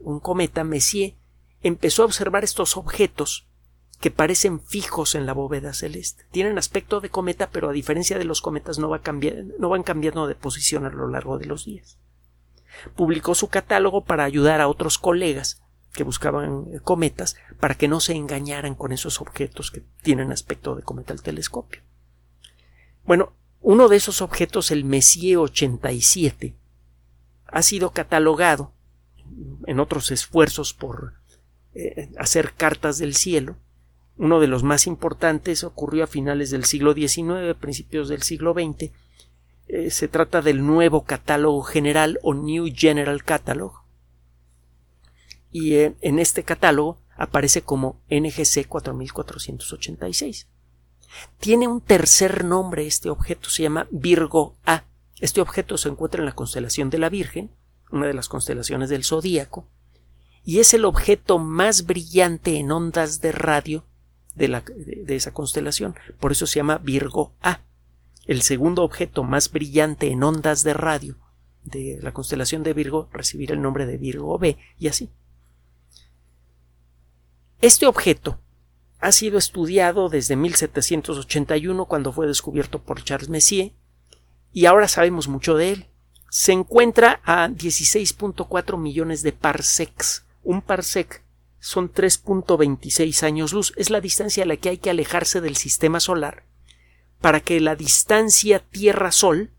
un 0.00 0.20
cometa, 0.20 0.62
Messier 0.62 1.14
empezó 1.62 2.02
a 2.02 2.06
observar 2.06 2.44
estos 2.44 2.76
objetos 2.76 3.49
que 4.00 4.10
parecen 4.10 4.60
fijos 4.60 5.14
en 5.14 5.26
la 5.26 5.34
bóveda 5.34 5.74
celeste. 5.74 6.24
Tienen 6.30 6.56
aspecto 6.56 7.00
de 7.00 7.10
cometa, 7.10 7.50
pero 7.50 7.68
a 7.68 7.72
diferencia 7.72 8.18
de 8.18 8.24
los 8.24 8.40
cometas 8.40 8.78
no, 8.78 8.88
va 8.88 9.02
no 9.58 9.68
van 9.68 9.82
cambiando 9.82 10.26
de 10.26 10.34
posición 10.34 10.86
a 10.86 10.90
lo 10.90 11.06
largo 11.06 11.38
de 11.38 11.44
los 11.44 11.66
días. 11.66 11.98
Publicó 12.96 13.34
su 13.34 13.48
catálogo 13.48 14.04
para 14.04 14.24
ayudar 14.24 14.62
a 14.62 14.68
otros 14.68 14.96
colegas 14.96 15.62
que 15.92 16.02
buscaban 16.02 16.66
eh, 16.72 16.80
cometas 16.80 17.36
para 17.58 17.74
que 17.74 17.88
no 17.88 18.00
se 18.00 18.14
engañaran 18.14 18.74
con 18.74 18.92
esos 18.92 19.20
objetos 19.20 19.70
que 19.70 19.82
tienen 20.02 20.32
aspecto 20.32 20.74
de 20.76 20.82
cometa 20.82 21.12
al 21.12 21.22
telescopio. 21.22 21.82
Bueno, 23.04 23.34
uno 23.60 23.88
de 23.88 23.96
esos 23.96 24.22
objetos, 24.22 24.70
el 24.70 24.84
Messier 24.84 25.38
87, 25.38 26.56
ha 27.48 27.62
sido 27.62 27.90
catalogado 27.90 28.72
en 29.66 29.78
otros 29.78 30.10
esfuerzos 30.10 30.72
por 30.72 31.14
eh, 31.74 32.10
hacer 32.16 32.54
cartas 32.54 32.96
del 32.96 33.14
cielo 33.14 33.56
uno 34.20 34.38
de 34.38 34.48
los 34.48 34.62
más 34.62 34.86
importantes 34.86 35.64
ocurrió 35.64 36.04
a 36.04 36.06
finales 36.06 36.50
del 36.50 36.66
siglo 36.66 36.92
XIX, 36.92 37.56
principios 37.58 38.10
del 38.10 38.22
siglo 38.22 38.52
XX. 38.52 38.92
Eh, 39.66 39.90
se 39.90 40.08
trata 40.08 40.42
del 40.42 40.66
nuevo 40.66 41.04
catálogo 41.04 41.62
general 41.62 42.18
o 42.22 42.34
New 42.34 42.68
General 42.70 43.24
Catalog. 43.24 43.80
Y 45.50 45.76
eh, 45.76 45.94
en 46.02 46.18
este 46.18 46.42
catálogo 46.42 46.98
aparece 47.16 47.62
como 47.62 47.98
NGC 48.10 48.68
4486. 48.68 50.48
Tiene 51.38 51.66
un 51.66 51.80
tercer 51.80 52.44
nombre 52.44 52.86
este 52.86 53.08
objeto, 53.08 53.48
se 53.48 53.62
llama 53.62 53.88
Virgo 53.90 54.54
A. 54.66 54.84
Este 55.20 55.40
objeto 55.40 55.78
se 55.78 55.88
encuentra 55.88 56.20
en 56.20 56.26
la 56.26 56.34
constelación 56.34 56.90
de 56.90 56.98
la 56.98 57.08
Virgen, 57.08 57.52
una 57.90 58.06
de 58.06 58.14
las 58.14 58.28
constelaciones 58.28 58.90
del 58.90 59.04
zodíaco, 59.04 59.66
y 60.44 60.58
es 60.58 60.74
el 60.74 60.84
objeto 60.84 61.38
más 61.38 61.86
brillante 61.86 62.58
en 62.58 62.70
ondas 62.70 63.22
de 63.22 63.32
radio 63.32 63.86
de, 64.34 65.16
esa 65.16 65.32
constelación. 65.32 65.94
Por 66.18 66.32
eso 66.32 66.46
se 66.46 66.56
llama 66.56 66.78
Virgo 66.78 67.34
A. 67.42 67.60
El 68.26 68.42
segundo 68.42 68.82
objeto 68.82 69.24
más 69.24 69.50
brillante 69.50 70.08
en 70.10 70.22
ondas 70.22 70.62
de 70.62 70.74
radio 70.74 71.16
de 71.64 71.98
la 72.00 72.12
constelación 72.12 72.62
de 72.62 72.72
Virgo 72.72 73.08
recibirá 73.12 73.54
el 73.54 73.62
nombre 73.62 73.86
de 73.86 73.96
Virgo 73.96 74.38
B 74.38 74.56
y 74.78 74.88
así. 74.88 75.10
Este 77.60 77.86
objeto 77.86 78.40
ha 79.00 79.12
sido 79.12 79.38
estudiado 79.38 80.08
desde 80.08 80.36
1781 80.36 81.84
cuando 81.86 82.12
fue 82.12 82.26
descubierto 82.26 82.82
por 82.82 83.02
Charles 83.02 83.28
Messier 83.28 83.72
y 84.52 84.66
ahora 84.66 84.88
sabemos 84.88 85.28
mucho 85.28 85.56
de 85.56 85.72
él. 85.72 85.86
Se 86.30 86.52
encuentra 86.52 87.20
a 87.24 87.48
16.4 87.48 88.78
millones 88.78 89.22
de 89.22 89.32
parsecs. 89.32 90.24
Un 90.42 90.62
parsec 90.62 91.22
son 91.60 91.92
3.26 91.92 93.22
años 93.22 93.52
luz. 93.52 93.72
Es 93.76 93.90
la 93.90 94.00
distancia 94.00 94.42
a 94.42 94.46
la 94.46 94.56
que 94.56 94.70
hay 94.70 94.78
que 94.78 94.90
alejarse 94.90 95.40
del 95.40 95.56
sistema 95.56 96.00
solar 96.00 96.44
para 97.20 97.40
que 97.40 97.60
la 97.60 97.76
distancia 97.76 98.60
Tierra-Sol, 98.60 99.50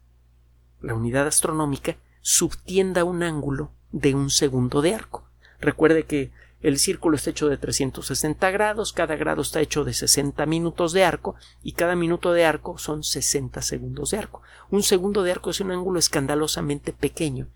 la 0.82 0.96
unidad 0.96 1.28
astronómica, 1.28 1.98
subtienda 2.22 3.04
un 3.04 3.24
ángulo 3.24 3.72
de 3.92 4.16
un 4.16 4.30
segundo 4.32 4.82
de 4.82 4.96
arco. 4.96 5.28
Recuerde 5.60 6.04
que 6.04 6.32
el 6.62 6.80
círculo 6.80 7.16
está 7.16 7.32
hecho 7.32 7.50
de 7.50 7.58
360 7.58 8.50
grados, 8.52 8.94
cada 8.94 9.16
grado 9.16 9.42
está 9.42 9.62
hecho 9.62 9.84
de 9.84 9.94
60 9.94 10.46
minutos 10.48 10.92
de 10.94 11.04
arco 11.04 11.36
y 11.64 11.74
cada 11.74 11.96
minuto 11.96 12.34
de 12.34 12.46
arco 12.46 12.78
son 12.78 13.04
60 13.04 13.62
segundos 13.62 14.12
de 14.12 14.18
arco. 14.18 14.42
Un 14.70 14.84
segundo 14.84 15.24
de 15.24 15.32
arco 15.32 15.52
es 15.52 15.60
un 15.60 15.72
ángulo 15.72 16.00
escandalosamente 16.00 16.94
pequeño 16.94 17.48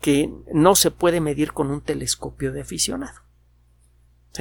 que 0.00 0.32
no 0.52 0.76
se 0.76 0.90
puede 0.90 1.20
medir 1.20 1.52
con 1.52 1.70
un 1.70 1.80
telescopio 1.80 2.52
de 2.52 2.60
aficionado 2.60 3.25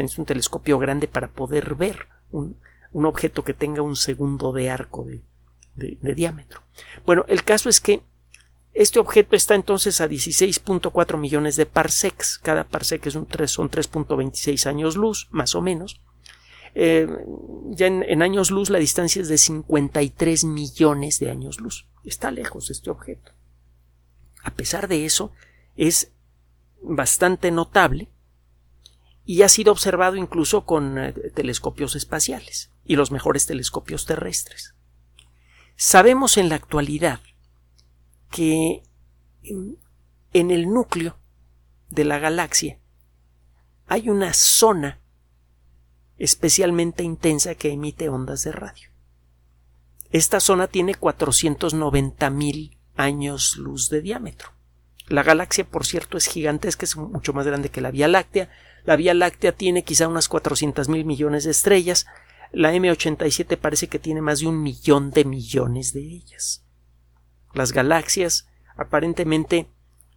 es 0.04 0.18
un 0.18 0.26
telescopio 0.26 0.78
grande 0.80 1.08
para 1.08 1.30
poder 1.30 1.76
ver 1.76 2.08
un, 2.32 2.58
objeto 2.94 3.44
que 3.44 3.54
tenga 3.54 3.82
un 3.82 3.96
segundo 3.96 4.54
de 4.54 4.70
arco 4.70 5.06
de, 5.06 6.14
diámetro. 6.16 6.62
Bueno, 7.06 7.26
el 7.28 7.44
caso 7.44 7.70
es 7.70 7.82
que 7.82 8.02
este 8.74 9.00
objeto 9.00 9.36
está 9.36 9.56
entonces 9.56 10.02
a 10.02 10.08
16.4 10.08 11.18
millones 11.18 11.56
de 11.56 11.66
parsecs. 11.66 12.38
Cada 12.40 12.66
parsec 12.66 13.06
es 13.06 13.16
un 13.16 13.26
3, 13.26 13.50
son 13.50 13.70
3.26 13.70 14.66
años 14.68 14.96
luz, 14.96 15.28
más 15.32 15.56
o 15.56 15.62
menos. 15.62 16.02
Eh, 16.74 17.08
ya 17.70 17.88
en, 17.88 18.04
en, 18.04 18.22
años 18.22 18.52
luz 18.52 18.70
la 18.70 18.80
distancia 18.80 19.22
es 19.22 19.30
de 19.30 19.38
53 19.38 20.44
millones 20.44 21.20
de 21.20 21.30
años 21.30 21.60
luz. 21.60 21.88
Está 22.04 22.32
lejos 22.32 22.70
este 22.70 22.90
objeto. 22.90 23.32
A 24.44 24.52
pesar 24.52 24.88
de 24.88 25.06
eso, 25.06 25.32
es 25.76 26.12
bastante 26.82 27.52
notable 27.52 28.10
y 29.26 29.42
ha 29.42 29.50
sido 29.50 29.72
observado 29.72 30.16
incluso 30.16 30.66
con 30.66 30.98
eh, 30.98 31.14
telescopios 31.34 31.96
espaciales 31.96 32.72
y 32.86 32.96
los 32.96 33.12
mejores 33.12 33.48
telescopios 33.48 34.06
terrestres. 34.06 34.76
Sabemos 35.76 36.38
en 36.38 36.50
la 36.50 36.56
actualidad 36.56 37.20
que 38.30 38.84
en 39.44 40.52
el 40.52 40.70
núcleo 40.70 41.18
de 41.90 42.06
la 42.06 42.20
galaxia 42.20 42.80
hay 43.88 44.10
una 44.10 44.34
zona 44.34 45.00
especialmente 46.18 47.04
intensa 47.04 47.56
que 47.56 47.72
emite 47.72 48.10
ondas 48.10 48.44
de 48.44 48.52
radio. 48.52 48.90
Esta 50.12 50.40
zona 50.40 50.68
tiene 50.68 50.96
490 50.96 52.30
mil 52.30 52.78
años 52.96 53.58
luz 53.58 53.90
de 53.90 54.02
diámetro. 54.02 54.52
La 55.08 55.24
galaxia, 55.24 55.66
por 55.66 55.86
cierto, 55.86 56.18
es 56.18 56.28
gigantesca, 56.28 56.86
es 56.86 56.96
mucho 56.96 57.34
más 57.34 57.46
grande 57.46 57.70
que 57.70 57.82
la 57.82 57.92
Vía 57.92 58.08
Láctea. 58.08 58.50
La 58.86 58.96
Vía 58.96 59.14
Láctea 59.14 59.52
tiene 59.52 59.84
quizá 59.84 60.08
unas 60.08 60.30
400 60.30 60.90
mil 60.90 61.06
millones 61.06 61.44
de 61.44 61.52
estrellas. 61.52 62.06
La 62.52 62.74
M87 62.74 63.58
parece 63.58 63.88
que 63.88 64.00
tiene 64.00 64.22
más 64.22 64.40
de 64.40 64.48
un 64.48 64.62
millón 64.62 65.12
de 65.12 65.26
millones 65.26 65.94
de 65.94 66.02
ellas. 66.02 66.64
Las 67.54 67.72
galaxias 67.72 68.48
aparentemente 68.76 69.68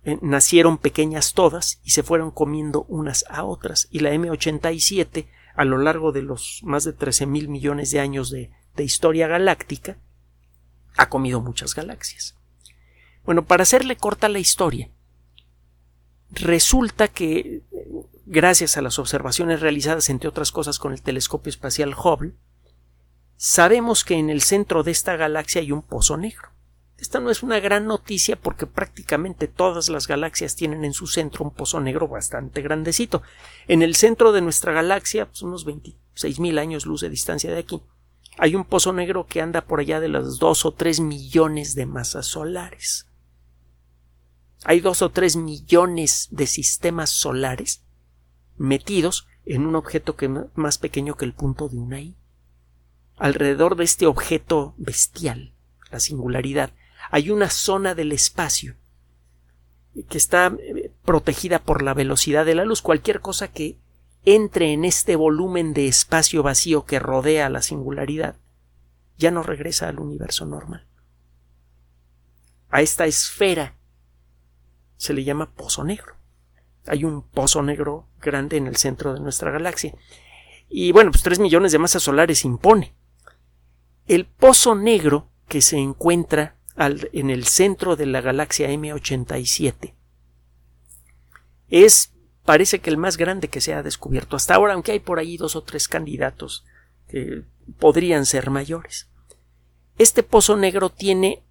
eh, 0.04 0.18
nacieron 0.22 0.78
pequeñas 0.78 1.32
todas 1.32 1.80
y 1.82 1.90
se 1.90 2.02
fueron 2.02 2.30
comiendo 2.30 2.84
unas 2.88 3.24
a 3.30 3.44
otras. 3.44 3.88
Y 3.90 4.00
la 4.00 4.12
M87, 4.12 5.28
a 5.54 5.64
lo 5.64 5.78
largo 5.78 6.12
de 6.12 6.22
los 6.22 6.60
más 6.62 6.84
de 6.84 6.92
13 6.92 7.26
mil 7.26 7.48
millones 7.48 7.90
de 7.90 8.00
años 8.00 8.30
de, 8.30 8.50
de 8.76 8.84
historia 8.84 9.26
galáctica, 9.28 9.98
ha 10.96 11.08
comido 11.08 11.40
muchas 11.40 11.74
galaxias. 11.74 12.36
Bueno, 13.24 13.44
para 13.44 13.62
hacerle 13.62 13.96
corta 13.96 14.28
la 14.28 14.38
historia, 14.38 14.90
resulta 16.30 17.08
que, 17.08 17.62
gracias 18.28 18.76
a 18.76 18.82
las 18.82 18.98
observaciones 18.98 19.60
realizadas, 19.60 20.10
entre 20.10 20.28
otras 20.28 20.52
cosas, 20.52 20.78
con 20.78 20.92
el 20.92 21.02
telescopio 21.02 21.50
espacial 21.50 21.94
Hubble, 21.94 22.34
sabemos 23.36 24.04
que 24.04 24.14
en 24.14 24.28
el 24.30 24.42
centro 24.42 24.82
de 24.82 24.90
esta 24.90 25.16
galaxia 25.16 25.62
hay 25.62 25.72
un 25.72 25.82
pozo 25.82 26.16
negro. 26.16 26.50
Esta 26.98 27.20
no 27.20 27.30
es 27.30 27.42
una 27.42 27.60
gran 27.60 27.86
noticia 27.86 28.36
porque 28.36 28.66
prácticamente 28.66 29.46
todas 29.46 29.88
las 29.88 30.08
galaxias 30.08 30.56
tienen 30.56 30.84
en 30.84 30.92
su 30.92 31.06
centro 31.06 31.44
un 31.44 31.52
pozo 31.52 31.80
negro 31.80 32.08
bastante 32.08 32.60
grandecito. 32.60 33.22
En 33.66 33.82
el 33.82 33.94
centro 33.94 34.32
de 34.32 34.42
nuestra 34.42 34.72
galaxia, 34.72 35.26
pues 35.26 35.42
unos 35.42 35.64
26 35.64 36.40
mil 36.40 36.58
años 36.58 36.86
luz 36.86 37.00
de 37.00 37.08
distancia 37.08 37.50
de 37.50 37.60
aquí, 37.60 37.82
hay 38.36 38.56
un 38.56 38.64
pozo 38.64 38.92
negro 38.92 39.26
que 39.26 39.40
anda 39.40 39.62
por 39.62 39.80
allá 39.80 40.00
de 40.00 40.08
los 40.08 40.38
dos 40.38 40.64
o 40.66 40.72
tres 40.72 41.00
millones 41.00 41.74
de 41.74 41.86
masas 41.86 42.26
solares. 42.26 43.06
Hay 44.64 44.80
dos 44.80 45.02
o 45.02 45.10
tres 45.10 45.36
millones 45.36 46.28
de 46.32 46.48
sistemas 46.48 47.10
solares 47.10 47.84
metidos 48.58 49.26
en 49.44 49.66
un 49.66 49.76
objeto 49.76 50.16
que 50.16 50.28
más 50.54 50.78
pequeño 50.78 51.16
que 51.16 51.24
el 51.24 51.32
punto 51.32 51.68
de 51.68 51.78
una 51.78 52.00
I. 52.00 52.16
Alrededor 53.16 53.76
de 53.76 53.84
este 53.84 54.06
objeto 54.06 54.74
bestial, 54.76 55.54
la 55.90 56.00
singularidad, 56.00 56.72
hay 57.10 57.30
una 57.30 57.48
zona 57.48 57.94
del 57.94 58.12
espacio 58.12 58.76
que 60.08 60.18
está 60.18 60.54
eh, 60.58 60.92
protegida 61.04 61.58
por 61.58 61.82
la 61.82 61.94
velocidad 61.94 62.44
de 62.44 62.54
la 62.54 62.64
luz. 62.64 62.82
Cualquier 62.82 63.20
cosa 63.20 63.48
que 63.48 63.78
entre 64.24 64.72
en 64.72 64.84
este 64.84 65.16
volumen 65.16 65.72
de 65.72 65.88
espacio 65.88 66.42
vacío 66.42 66.84
que 66.84 66.98
rodea 66.98 67.48
la 67.48 67.62
singularidad 67.62 68.36
ya 69.16 69.30
no 69.30 69.42
regresa 69.42 69.88
al 69.88 69.98
universo 69.98 70.44
normal. 70.44 70.86
A 72.70 72.82
esta 72.82 73.06
esfera 73.06 73.74
se 74.96 75.14
le 75.14 75.24
llama 75.24 75.50
pozo 75.50 75.82
negro. 75.84 76.17
Hay 76.88 77.04
un 77.04 77.22
pozo 77.22 77.62
negro 77.62 78.08
grande 78.20 78.56
en 78.56 78.66
el 78.66 78.76
centro 78.76 79.14
de 79.14 79.20
nuestra 79.20 79.50
galaxia. 79.50 79.94
Y 80.68 80.92
bueno, 80.92 81.10
pues 81.10 81.22
tres 81.22 81.38
millones 81.38 81.72
de 81.72 81.78
masas 81.78 82.02
solares 82.02 82.44
impone. 82.44 82.94
El 84.06 84.26
pozo 84.26 84.74
negro 84.74 85.28
que 85.48 85.62
se 85.62 85.78
encuentra 85.78 86.56
en 86.76 87.30
el 87.30 87.44
centro 87.46 87.96
de 87.96 88.06
la 88.06 88.20
galaxia 88.20 88.70
M87. 88.70 89.94
Es, 91.68 92.12
parece 92.44 92.78
que 92.78 92.90
el 92.90 92.96
más 92.96 93.16
grande 93.16 93.48
que 93.48 93.60
se 93.60 93.74
ha 93.74 93.82
descubierto 93.82 94.36
hasta 94.36 94.54
ahora, 94.54 94.74
aunque 94.74 94.92
hay 94.92 95.00
por 95.00 95.18
ahí 95.18 95.36
dos 95.36 95.56
o 95.56 95.62
tres 95.62 95.88
candidatos 95.88 96.64
que 97.08 97.42
podrían 97.78 98.26
ser 98.26 98.50
mayores. 98.50 99.08
Este 99.98 100.22
pozo 100.22 100.56
negro 100.56 100.90
tiene 100.90 101.42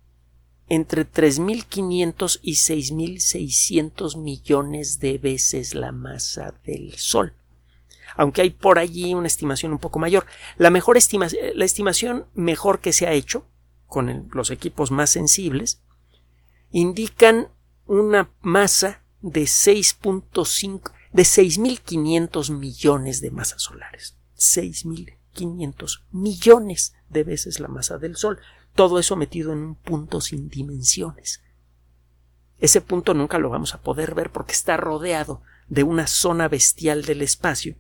entre 0.70 1.10
3.500 1.10 2.40
y 2.42 2.54
6.600 2.54 4.18
millones 4.18 5.00
de 5.00 5.18
veces 5.18 5.76
la 5.76 5.92
masa 5.92 6.54
del 6.66 6.94
Sol. 6.98 7.34
Aunque 8.16 8.42
hay 8.42 8.50
por 8.50 8.80
allí 8.80 9.14
una 9.14 9.28
estimación 9.28 9.72
un 9.72 9.80
poco 9.80 10.00
mayor. 10.00 10.26
La 10.58 10.70
mejor 10.70 10.98
estimación, 10.98 11.42
la 11.56 11.66
estimación 11.66 12.26
mejor 12.34 12.80
que 12.80 12.94
se 12.94 13.08
ha 13.08 13.14
hecho 13.14 13.46
con 13.86 14.30
los 14.34 14.52
equipos 14.52 14.92
más 14.92 15.10
sensibles, 15.10 15.82
indican 16.72 17.50
una 17.86 18.30
masa 18.42 19.04
de 19.22 19.44
6.5 19.44 20.92
de 21.14 21.24
6.500 21.24 22.52
millones 22.52 23.22
de 23.22 23.32
masas 23.32 23.62
solares. 23.62 24.18
6.500 24.38 26.02
millones 26.12 26.94
de 27.10 27.24
veces 27.24 27.60
la 27.60 27.68
masa 27.68 27.98
del 27.98 28.16
Sol. 28.16 28.40
Todo 28.78 29.00
eso 29.00 29.16
metido 29.16 29.54
en 29.54 29.58
un 29.58 29.76
punto 29.76 30.22
sin 30.22 30.50
dimensiones. 30.50 31.42
Ese 32.60 32.80
punto 32.80 33.16
nunca 33.16 33.40
lo 33.40 33.50
vamos 33.50 33.74
a 33.74 33.82
poder 33.82 34.14
ver 34.14 34.32
porque 34.32 34.54
está 34.54 34.78
rodeado 34.78 35.42
de 35.68 35.82
una 35.82 36.06
zona 36.06 36.48
bestial 36.48 37.04
del 37.04 37.24
espacio, 37.24 37.76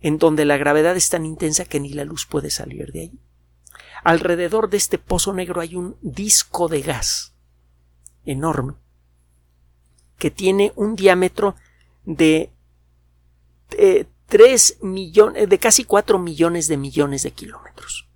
en 0.00 0.18
donde 0.18 0.44
la 0.44 0.58
gravedad 0.58 0.96
es 0.96 1.10
tan 1.10 1.26
intensa 1.26 1.64
que 1.64 1.80
ni 1.80 1.92
la 1.92 2.04
luz 2.04 2.24
puede 2.24 2.50
salir 2.50 2.92
de 2.92 3.00
allí. 3.00 3.20
Alrededor 4.04 4.70
de 4.70 4.76
este 4.76 4.96
pozo 4.96 5.32
negro 5.32 5.60
hay 5.60 5.74
un 5.74 5.96
disco 6.02 6.68
de 6.68 6.82
gas 6.82 7.34
enorme 8.24 8.74
que 10.18 10.30
tiene 10.30 10.72
un 10.76 10.94
diámetro 10.94 11.56
de, 12.04 12.52
millones, 14.82 15.48
de 15.48 15.58
casi 15.58 15.82
4 15.82 16.20
millones 16.20 16.68
de 16.68 16.76
millones 16.76 17.24
de 17.24 17.32
kilómetros. 17.32 18.09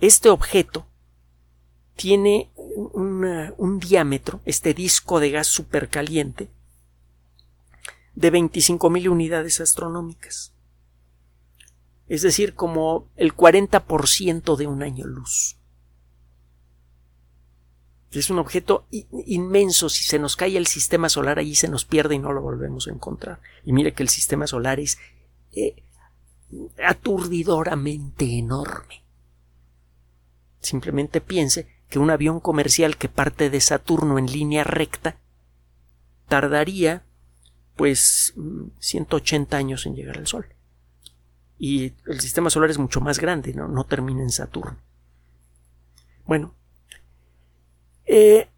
Este 0.00 0.30
objeto 0.30 0.86
tiene 1.96 2.50
un 2.56 3.78
diámetro, 3.78 4.40
este 4.44 4.74
disco 4.74 5.20
de 5.20 5.30
gas 5.30 5.46
supercaliente, 5.46 6.48
de 8.14 8.32
25.000 8.32 9.08
unidades 9.08 9.60
astronómicas 9.60 10.52
es 12.10 12.22
decir, 12.22 12.54
como 12.54 13.08
el 13.16 13.36
40% 13.36 14.56
de 14.56 14.66
un 14.66 14.82
año 14.82 15.06
luz. 15.06 15.56
Es 18.10 18.30
un 18.30 18.40
objeto 18.40 18.84
inmenso. 18.90 19.88
Si 19.88 20.02
se 20.02 20.18
nos 20.18 20.34
cae 20.34 20.56
el 20.56 20.66
sistema 20.66 21.08
solar, 21.08 21.38
allí 21.38 21.54
se 21.54 21.68
nos 21.68 21.84
pierde 21.84 22.16
y 22.16 22.18
no 22.18 22.32
lo 22.32 22.42
volvemos 22.42 22.88
a 22.88 22.90
encontrar. 22.90 23.40
Y 23.64 23.72
mire 23.72 23.94
que 23.94 24.02
el 24.02 24.08
sistema 24.08 24.48
solar 24.48 24.80
es 24.80 24.98
eh, 25.52 25.84
aturdidoramente 26.84 28.24
enorme. 28.36 28.99
Simplemente 30.60 31.20
piense 31.20 31.66
que 31.88 31.98
un 31.98 32.10
avión 32.10 32.40
comercial 32.40 32.96
que 32.96 33.08
parte 33.08 33.50
de 33.50 33.60
Saturno 33.60 34.18
en 34.18 34.26
línea 34.26 34.64
recta 34.64 35.16
tardaría 36.28 37.04
pues 37.76 38.34
180 38.78 39.56
años 39.56 39.86
en 39.86 39.94
llegar 39.94 40.18
al 40.18 40.26
Sol 40.26 40.54
y 41.60 41.92
el 42.06 42.20
sistema 42.20 42.48
solar 42.48 42.70
es 42.70 42.78
mucho 42.78 43.02
más 43.02 43.18
grande, 43.18 43.52
no, 43.52 43.68
no 43.68 43.84
termina 43.84 44.22
en 44.22 44.30
Saturno. 44.30 44.78
Bueno, 46.24 46.54
eh, 48.06 48.48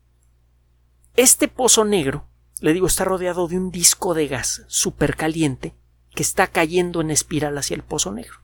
este 1.16 1.48
pozo 1.48 1.84
negro, 1.84 2.28
le 2.60 2.72
digo, 2.72 2.86
está 2.86 3.04
rodeado 3.04 3.48
de 3.48 3.58
un 3.58 3.72
disco 3.72 4.14
de 4.14 4.28
gas 4.28 4.62
supercaliente 4.68 5.74
que 6.14 6.22
está 6.22 6.46
cayendo 6.46 7.00
en 7.00 7.10
espiral 7.10 7.58
hacia 7.58 7.74
el 7.74 7.82
pozo 7.82 8.12
negro. 8.12 8.41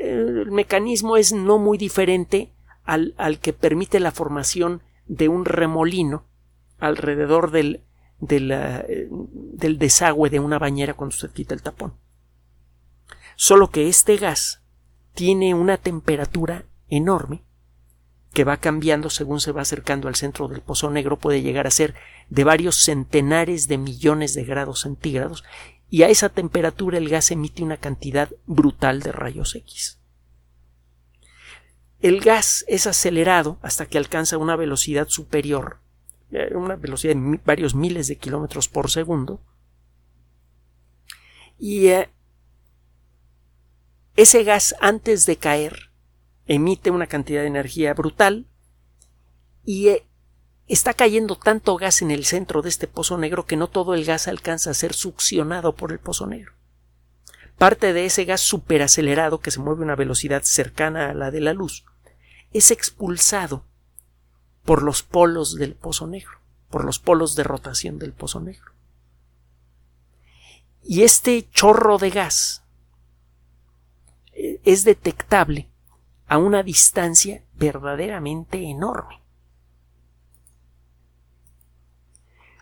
El 0.00 0.50
mecanismo 0.50 1.16
es 1.16 1.32
no 1.32 1.58
muy 1.58 1.78
diferente 1.78 2.52
al, 2.84 3.14
al 3.18 3.38
que 3.38 3.52
permite 3.52 4.00
la 4.00 4.12
formación 4.12 4.82
de 5.06 5.28
un 5.28 5.44
remolino 5.44 6.24
alrededor 6.78 7.50
del, 7.50 7.84
del, 8.18 8.50
eh, 8.52 9.08
del 9.10 9.78
desagüe 9.78 10.30
de 10.30 10.40
una 10.40 10.58
bañera 10.58 10.94
cuando 10.94 11.14
usted 11.14 11.30
quita 11.30 11.54
el 11.54 11.62
tapón. 11.62 11.94
Solo 13.36 13.70
que 13.70 13.88
este 13.88 14.16
gas 14.16 14.62
tiene 15.14 15.54
una 15.54 15.76
temperatura 15.76 16.64
enorme 16.88 17.42
que 18.32 18.44
va 18.44 18.58
cambiando 18.58 19.10
según 19.10 19.40
se 19.40 19.52
va 19.52 19.62
acercando 19.62 20.08
al 20.08 20.14
centro 20.14 20.46
del 20.48 20.60
pozo 20.60 20.90
negro, 20.90 21.18
puede 21.18 21.42
llegar 21.42 21.66
a 21.66 21.72
ser 21.72 21.94
de 22.28 22.44
varios 22.44 22.76
centenares 22.76 23.66
de 23.66 23.78
millones 23.78 24.34
de 24.34 24.44
grados 24.44 24.80
centígrados, 24.80 25.44
y 25.90 26.04
a 26.04 26.08
esa 26.08 26.28
temperatura 26.28 26.98
el 26.98 27.08
gas 27.08 27.32
emite 27.32 27.64
una 27.64 27.76
cantidad 27.76 28.30
brutal 28.46 29.00
de 29.00 29.10
rayos 29.10 29.56
X. 29.56 29.98
El 31.98 32.20
gas 32.20 32.64
es 32.68 32.86
acelerado 32.86 33.58
hasta 33.60 33.86
que 33.86 33.98
alcanza 33.98 34.38
una 34.38 34.56
velocidad 34.56 35.08
superior, 35.08 35.80
eh, 36.30 36.54
una 36.54 36.76
velocidad 36.76 37.14
de 37.14 37.40
varios 37.44 37.74
miles 37.74 38.06
de 38.06 38.16
kilómetros 38.16 38.68
por 38.68 38.90
segundo, 38.90 39.42
y 41.58 41.88
eh, 41.88 42.08
ese 44.16 44.44
gas 44.44 44.76
antes 44.80 45.26
de 45.26 45.36
caer 45.36 45.90
emite 46.46 46.90
una 46.90 47.06
cantidad 47.06 47.42
de 47.42 47.48
energía 47.48 47.94
brutal 47.94 48.46
y 49.64 49.88
eh, 49.88 50.06
está 50.72 50.94
cayendo 50.94 51.36
tanto 51.36 51.76
gas 51.76 52.00
en 52.02 52.10
el 52.10 52.24
centro 52.24 52.62
de 52.62 52.68
este 52.68 52.86
pozo 52.86 53.18
negro 53.18 53.44
que 53.44 53.56
no 53.56 53.68
todo 53.68 53.94
el 53.94 54.04
gas 54.04 54.28
alcanza 54.28 54.70
a 54.70 54.74
ser 54.74 54.92
succionado 54.92 55.74
por 55.74 55.92
el 55.92 55.98
pozo 55.98 56.26
negro. 56.26 56.52
parte 57.58 57.92
de 57.92 58.06
ese 58.06 58.24
gas 58.24 58.40
superacelerado 58.40 59.40
que 59.40 59.50
se 59.50 59.60
mueve 59.60 59.82
a 59.82 59.84
una 59.84 59.96
velocidad 59.96 60.42
cercana 60.44 61.10
a 61.10 61.14
la 61.14 61.30
de 61.30 61.40
la 61.40 61.52
luz 61.52 61.84
es 62.52 62.70
expulsado 62.70 63.64
por 64.64 64.82
los 64.82 65.02
polos 65.02 65.56
del 65.56 65.74
pozo 65.74 66.06
negro, 66.06 66.40
por 66.68 66.84
los 66.84 66.98
polos 66.98 67.34
de 67.34 67.44
rotación 67.44 67.98
del 67.98 68.12
pozo 68.12 68.40
negro. 68.40 68.72
Y 70.82 71.02
este 71.02 71.48
chorro 71.50 71.98
de 71.98 72.10
gas 72.10 72.62
eh, 74.32 74.60
es 74.64 74.84
detectable 74.84 75.68
a 76.26 76.38
una 76.38 76.62
distancia 76.62 77.44
verdaderamente 77.54 78.62
enorme. 78.62 79.19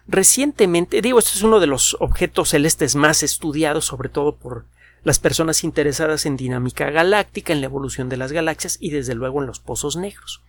Recientemente, 0.09 1.03
digo, 1.03 1.19
este 1.19 1.33
es 1.37 1.43
uno 1.43 1.61
de 1.61 1.67
los 1.67 1.97
objetos 2.01 2.49
celestes 2.49 2.97
más 2.97 3.23
estudiados, 3.23 3.85
sobre 3.85 4.09
todo 4.09 4.37
por 4.37 4.65
las 5.05 5.19
personas 5.19 5.65
interesadas 5.65 6.25
en 6.25 6.39
dinámica 6.39 6.91
galáctica, 6.91 7.53
en 7.53 7.61
la 7.61 7.67
evolución 7.67 8.09
de 8.09 8.17
las 8.17 8.33
galaxias 8.33 8.79
y 8.81 8.91
desde 8.91 9.15
luego 9.15 9.41
en 9.41 9.47
los 9.47 9.61
pozos 9.61 9.97
negros. 9.97 10.43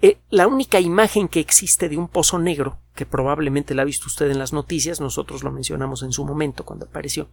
Eh, 0.00 0.18
la 0.28 0.46
única 0.46 0.80
imagen 0.80 1.28
que 1.28 1.40
existe 1.40 1.88
de 1.88 1.96
un 1.96 2.08
pozo 2.08 2.38
negro, 2.38 2.78
que 2.94 3.06
probablemente 3.06 3.74
la 3.74 3.82
ha 3.82 3.86
visto 3.86 4.06
usted 4.06 4.30
en 4.30 4.38
las 4.38 4.52
noticias, 4.52 5.00
nosotros 5.00 5.42
lo 5.42 5.50
mencionamos 5.50 6.02
en 6.02 6.12
su 6.12 6.24
momento 6.24 6.64
cuando 6.64 6.86
apareció, 6.86 7.28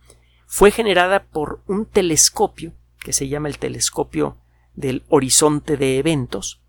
fue 0.47 0.71
generada 0.71 1.25
por 1.25 1.61
un 1.67 1.85
telescopio 1.85 2.71
que 2.99 3.13
se 3.13 3.27
llama 3.27 3.49
el 3.49 3.59
telescopio 3.59 4.37
del 4.73 5.03
horizonte 5.09 5.75
de 5.75 5.99
eventos. 5.99 6.61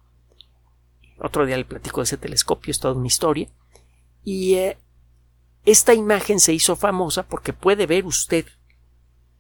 Otro 1.19 1.47
día 1.47 1.57
le 1.57 1.65
platico 1.65 2.01
de 2.01 2.05
ese 2.05 2.19
telescopio, 2.19 2.73
es 2.73 2.81
toda 2.81 2.95
una 2.95 3.07
historia. 3.07 3.49
Y 4.27 4.55
eh, 4.55 4.77
esta 5.65 5.95
imagen 5.95 6.41
se 6.41 6.53
hizo 6.53 6.75
famosa 6.75 7.29
porque 7.29 7.53
puede 7.53 7.87
ver 7.87 8.07
usted 8.07 8.45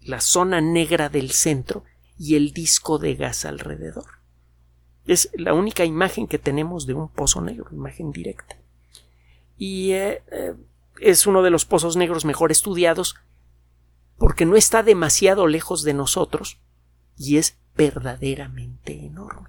la 0.00 0.20
zona 0.20 0.60
negra 0.60 1.08
del 1.08 1.32
centro 1.32 1.82
y 2.16 2.36
el 2.36 2.52
disco 2.52 3.00
de 3.00 3.16
gas 3.16 3.44
alrededor. 3.44 4.06
Es 5.04 5.28
la 5.34 5.54
única 5.54 5.84
imagen 5.84 6.28
que 6.28 6.38
tenemos 6.38 6.86
de 6.86 6.94
un 6.94 7.08
pozo 7.08 7.40
negro, 7.40 7.66
imagen 7.72 8.12
directa. 8.12 8.58
Y 9.58 9.90
eh, 9.90 10.22
eh, 10.30 10.54
es 11.00 11.26
uno 11.26 11.42
de 11.42 11.50
los 11.50 11.64
pozos 11.64 11.96
negros 11.96 12.24
mejor 12.24 12.52
estudiados 12.52 13.16
porque 14.18 14.46
no 14.46 14.54
está 14.54 14.84
demasiado 14.84 15.48
lejos 15.48 15.82
de 15.82 15.94
nosotros 15.94 16.60
y 17.18 17.38
es 17.38 17.58
verdaderamente 17.74 19.04
enorme. 19.04 19.48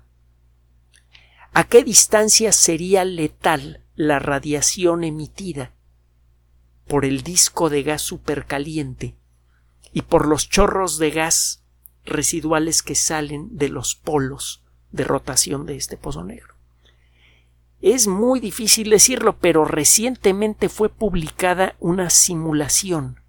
¿A 1.53 1.63
qué 1.65 1.83
distancia 1.83 2.51
sería 2.51 3.05
letal 3.05 3.83
la 3.97 4.19
radiación 4.19 5.03
emitida 5.03 5.73
por 6.87 7.03
el 7.03 7.23
disco 7.23 7.69
de 7.69 7.81
gas 7.81 8.03
supercaliente 8.03 9.15
y 9.91 10.03
por 10.03 10.27
los 10.27 10.49
chorros 10.49 10.99
de 10.99 11.09
gas 11.09 11.63
residuales 12.05 12.83
que 12.83 12.93
salen 12.93 13.57
de 13.57 13.69
los 13.69 13.95
polos 13.95 14.63
de 14.91 15.03
rotación 15.03 15.65
de 15.65 15.75
este 15.75 15.97
pozo 15.97 16.23
negro. 16.23 16.53
Es 17.81 18.07
muy 18.07 18.39
difícil 18.39 18.91
decirlo, 18.91 19.37
pero 19.39 19.65
recientemente 19.65 20.69
fue 20.69 20.89
publicada 20.89 21.75
una 21.79 22.11
simulación 22.11 23.19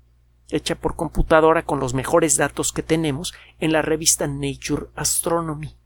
hecha 0.51 0.75
por 0.75 0.97
computadora 0.97 1.65
con 1.65 1.81
los 1.81 1.95
mejores 1.95 2.37
datos 2.37 2.73
que 2.73 2.83
tenemos 2.83 3.33
en 3.59 3.73
la 3.73 3.81
revista 3.81 4.27
Nature 4.27 4.89
Astronomy, 4.95 5.77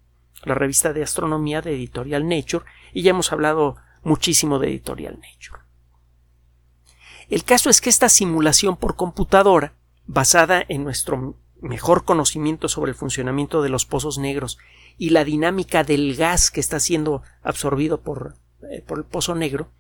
la 0.43 0.55
revista 0.55 0.93
de 0.93 1.05
astronomía 1.05 1.63
de 1.63 1.75
Editorial 1.75 2.29
Nature, 2.29 2.65
y 2.93 3.03
ya 3.03 3.11
hemos 3.11 3.33
hablado 3.33 3.77
muchísimo 4.03 4.59
de 4.59 4.69
Editorial 4.69 5.15
Nature. 5.15 5.63
El 7.29 7.45
caso 7.45 7.71
es 7.71 7.81
que 7.81 7.91
esta 7.91 8.09
simulación 8.09 8.77
por 8.77 8.97
computadora 8.97 9.75
basada 10.07 10.65
en 10.69 10.85
nuestro 10.85 11.37
mejor 11.61 12.05
conocimiento 12.05 12.69
sobre 12.69 12.91
el 12.91 12.97
funcionamiento 12.97 13.63
de 13.63 13.69
los 13.69 13.87
pozos 13.87 14.19
negros 14.19 14.59
y 14.99 15.11
la 15.11 15.25
dinámica 15.25 15.85
del 15.85 16.17
gas 16.17 16.51
que 16.51 16.61
está 16.61 16.81
siendo 16.81 17.23
absorbido 17.43 18.01
por, 18.01 18.37
eh, 18.71 18.83
por 18.87 18.99
el 18.99 19.05
pozo 19.05 19.35
negro, 19.35 19.71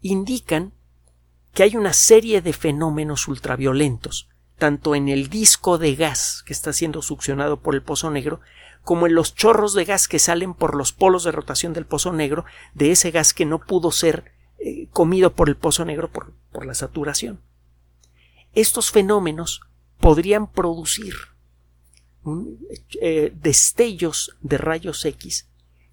indican 0.00 0.72
que 1.52 1.64
hay 1.64 1.76
una 1.76 1.92
serie 1.92 2.42
de 2.42 2.52
fenómenos 2.52 3.28
ultraviolentos, 3.28 4.28
tanto 4.56 4.94
en 4.94 5.08
el 5.08 5.28
disco 5.28 5.78
de 5.78 5.96
gas 5.96 6.42
que 6.46 6.52
está 6.52 6.72
siendo 6.72 7.02
succionado 7.02 7.60
por 7.60 7.74
el 7.74 7.82
pozo 7.82 8.10
negro, 8.10 8.40
como 8.86 9.06
en 9.06 9.14
los 9.14 9.34
chorros 9.34 9.74
de 9.74 9.84
gas 9.84 10.08
que 10.08 10.18
salen 10.18 10.54
por 10.54 10.74
los 10.74 10.94
polos 10.94 11.24
de 11.24 11.32
rotación 11.32 11.74
del 11.74 11.84
pozo 11.84 12.14
negro, 12.14 12.46
de 12.72 12.92
ese 12.92 13.10
gas 13.10 13.34
que 13.34 13.44
no 13.44 13.58
pudo 13.58 13.90
ser 13.90 14.32
eh, 14.58 14.88
comido 14.92 15.34
por 15.34 15.50
el 15.50 15.56
pozo 15.56 15.84
negro 15.84 16.10
por, 16.10 16.32
por 16.52 16.64
la 16.64 16.72
saturación 16.72 17.40
estos 18.56 18.90
fenómenos 18.90 19.60
podrían 20.00 20.50
producir 20.50 21.14
eh, 23.00 23.32
destellos 23.36 24.36
de 24.40 24.58
rayos 24.58 25.04
X 25.04 25.46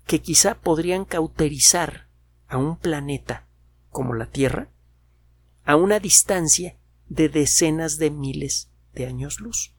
que 0.08 0.21
quizá 0.21 0.56
podrían 0.56 1.06
cauterizar 1.06 2.08
a 2.47 2.58
un 2.58 2.77
planeta 2.77 3.45
como 3.91 4.15
la 4.15 4.27
Tierra 4.27 4.69
a 5.65 5.75
una 5.75 5.99
distancia 5.99 6.77
de 7.10 7.27
decenas 7.29 7.97
de 7.97 8.10
miles 8.10 8.69
de 8.93 9.08
años 9.08 9.39
luz. 9.39 9.72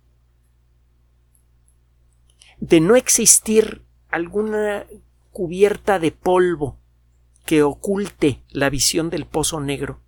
De 2.58 2.80
no 2.80 2.96
existir 2.96 3.84
alguna 4.08 4.86
cubierta 5.32 5.98
de 5.98 6.12
polvo 6.12 6.78
que 7.44 7.62
oculte 7.62 8.42
la 8.48 8.70
visión 8.70 9.10
del 9.10 9.26
pozo 9.26 9.60
negro 9.60 10.00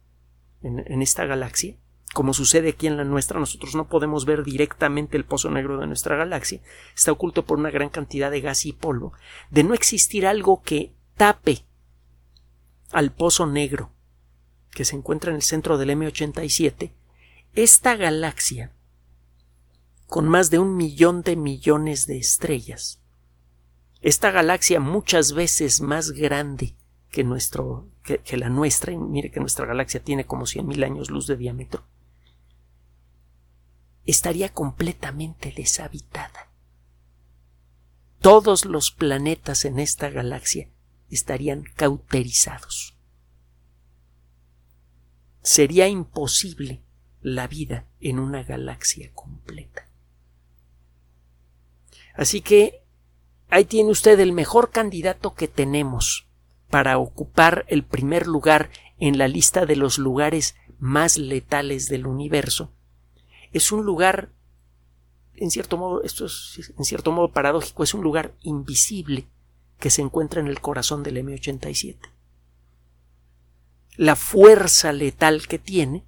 en 0.63 1.03
esta 1.03 1.27
galaxia, 1.27 1.77
como 2.17 2.33
sucede 2.33 2.71
aquí 2.71 2.87
en 2.87 2.97
la 2.97 3.05
nuestra, 3.05 3.39
nosotros 3.39 3.75
no 3.75 3.89
podemos 3.89 4.25
ver 4.25 4.43
directamente 4.43 5.19
el 5.19 5.27
pozo 5.27 5.51
negro 5.51 5.79
de 5.79 5.87
nuestra 5.87 6.17
galaxia, 6.17 6.63
está 6.95 7.13
oculto 7.13 7.45
por 7.45 7.59
una 7.59 7.71
gran 7.71 7.91
cantidad 7.91 8.31
de 8.31 8.41
gas 8.41 8.65
y 8.65 8.73
polvo, 8.73 9.13
de 9.51 9.65
no 9.65 9.75
existir 9.75 10.27
algo 10.27 10.63
que 10.63 10.95
tape 11.19 11.67
al 12.91 13.13
pozo 13.13 13.47
negro 13.47 13.93
que 14.71 14.87
se 14.87 14.97
encuentra 14.97 15.31
en 15.31 15.37
el 15.37 15.43
centro 15.43 15.77
del 15.77 15.91
M87, 15.91 16.93
esta 17.55 17.97
galaxia, 17.97 18.73
con 20.07 20.29
más 20.29 20.51
de 20.51 20.59
un 20.59 20.77
millón 20.77 21.23
de 21.23 21.37
millones 21.37 22.07
de 22.07 22.19
estrellas, 22.19 23.01
esta 24.01 24.31
galaxia 24.31 24.79
muchas 24.79 25.33
veces 25.33 25.81
más 25.81 26.13
grande 26.13 26.77
que, 27.11 27.25
nuestro, 27.25 27.89
que, 28.03 28.37
la 28.37 28.49
nuestra, 28.49 28.93
y 28.93 28.97
mire 28.97 29.31
que 29.31 29.41
nuestra 29.41 29.67
galaxia 29.67 30.03
tiene 30.03 30.27
como 30.27 30.45
mil 30.65 30.85
años 30.85 31.11
luz 31.11 31.27
de 31.27 31.37
diámetro, 31.37 31.85
estaría 34.05 34.51
completamente 34.51 35.53
deshabitada. 35.57 36.51
Todos 38.21 38.65
los 38.65 38.93
planetas 38.93 39.65
en 39.65 39.79
esta 39.79 40.11
galaxia 40.11 40.69
estarían 41.11 41.65
cauterizados. 41.75 42.97
Sería 45.43 45.89
imposible 45.89 46.83
la 47.21 47.47
vida 47.47 47.87
en 48.01 48.19
una 48.19 48.43
galaxia 48.43 49.13
completa. 49.13 49.86
Así 52.17 52.41
que 52.41 52.83
ahí 53.51 53.65
tiene 53.65 53.91
usted 53.91 54.19
el 54.21 54.33
mejor 54.33 54.71
candidato 54.71 55.35
que 55.35 55.49
tenemos 55.49 56.27
para 56.71 56.99
ocupar 56.99 57.65
el 57.69 57.85
primer 57.85 58.27
lugar 58.27 58.71
en 58.99 59.19
la 59.19 59.29
lista 59.29 59.67
de 59.67 59.77
los 59.77 59.99
lugares 59.99 60.57
más 60.79 61.19
letales 61.19 61.89
del 61.89 62.07
universo 62.07 62.73
es 63.57 63.73
un 63.73 63.85
lugar, 63.85 64.31
en 65.35 65.51
cierto 65.51 65.77
modo, 65.77 66.03
esto 66.03 66.27
es 66.27 66.73
en 66.77 66.85
cierto 66.85 67.13
modo 67.13 67.33
paradójico, 67.33 67.83
es 67.83 67.95
un 67.95 68.03
lugar 68.03 68.35
invisible 68.43 69.27
que 69.79 69.91
se 69.91 70.03
encuentra 70.03 70.41
en 70.41 70.47
el 70.47 70.61
corazón 70.61 71.03
del 71.03 71.17
M87. 71.19 71.97
La 73.97 74.17
fuerza 74.17 74.93
letal 74.93 75.47
que 75.47 75.59
tiene 75.59 76.05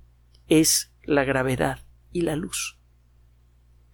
es 0.48 0.90
la 1.04 1.24
gravedad 1.24 1.80
y 2.12 2.22
la 2.22 2.36
luz. 2.36 2.77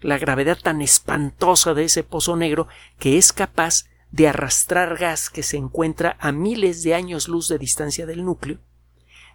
La 0.05 0.19
gravedad 0.19 0.59
tan 0.63 0.83
espantosa 0.83 1.73
de 1.73 1.85
ese 1.85 2.05
pozo 2.05 2.37
negro 2.37 2.69
que 2.99 3.17
es 3.17 3.33
capaz 3.33 3.87
de 4.11 4.29
arrastrar 4.29 4.99
gas 4.99 5.31
que 5.31 5.43
se 5.43 5.57
encuentra 5.57 6.19
a 6.21 6.31
miles 6.31 6.83
de 6.83 6.95
años 6.95 7.27
luz 7.27 7.49
de 7.49 7.57
distancia 7.57 8.05
del 8.05 8.23
núcleo 8.23 8.59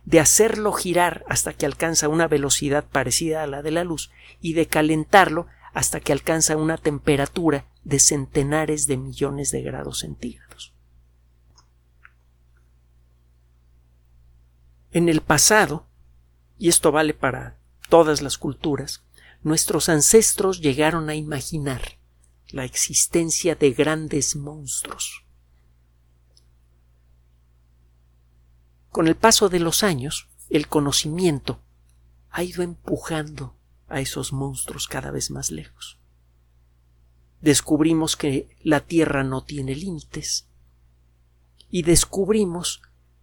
de 0.05 0.19
hacerlo 0.19 0.71
girar 0.73 1.25
hasta 1.27 1.53
que 1.53 1.65
alcanza 1.65 2.07
una 2.07 2.27
velocidad 2.27 2.85
parecida 2.87 3.41
a 3.41 3.47
la 3.47 3.63
de 3.63 3.71
la 3.71 3.83
luz 3.83 4.11
y 4.41 4.53
de 4.53 4.67
calentarlo 4.67 5.47
hasta 5.73 6.01
que 6.01 6.13
alcanza 6.13 6.55
una 6.55 6.77
temperatura 6.77 7.65
de 7.83 7.99
centenares 7.99 8.85
de 8.85 8.97
millones 8.97 9.49
de 9.49 9.63
grados 9.63 9.99
centígrados. 9.99 10.75
En 14.91 15.09
el 15.09 15.21
pasado, 15.21 15.87
y 16.59 16.69
esto 16.69 16.91
vale 16.91 17.15
para 17.15 17.57
todas 17.89 18.21
las 18.21 18.37
culturas, 18.37 19.03
nuestros 19.43 19.89
ancestros 19.89 20.61
llegaron 20.61 21.09
a 21.09 21.15
imaginar 21.15 21.97
la 22.49 22.65
existencia 22.65 23.55
de 23.55 23.71
grandes 23.71 24.35
monstruos, 24.35 25.23
Con 28.91 29.07
el 29.07 29.15
paso 29.15 29.49
de 29.49 29.59
los 29.59 29.83
años, 29.83 30.27
el 30.49 30.67
conocimiento 30.67 31.61
ha 32.31 32.43
ido 32.43 32.63
empujando 32.63 33.55
a 33.87 34.01
esos 34.01 34.33
monstruos 34.33 34.87
cada 34.87 35.11
vez 35.11 35.31
más 35.31 35.51
lejos. 35.51 35.99
Descubrimos 37.39 38.17
que 38.17 38.57
la 38.61 38.81
Tierra 38.81 39.23
no 39.23 39.43
tiene 39.43 39.75
límites 39.75 40.47
y 41.69 41.83
descubrimos 41.83 42.81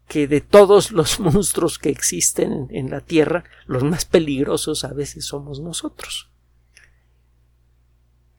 que 0.09 0.27
de 0.29 0.41
todos 0.41 0.93
los 0.93 1.21
monstruos 1.21 1.79
que 1.79 1.91
existen 1.91 2.69
en 2.71 2.91
la 2.91 3.01
Tierra, 3.01 3.45
los 3.67 3.83
más 3.83 4.05
peligrosos 4.05 4.85
a 4.85 4.93
veces 4.93 5.27
somos 5.27 5.61
nosotros. 5.61 6.31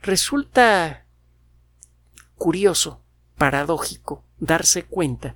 Resulta 0.01 1.05
curioso, 2.35 3.01
paradójico, 3.37 4.23
darse 4.39 4.83
cuenta 4.83 5.35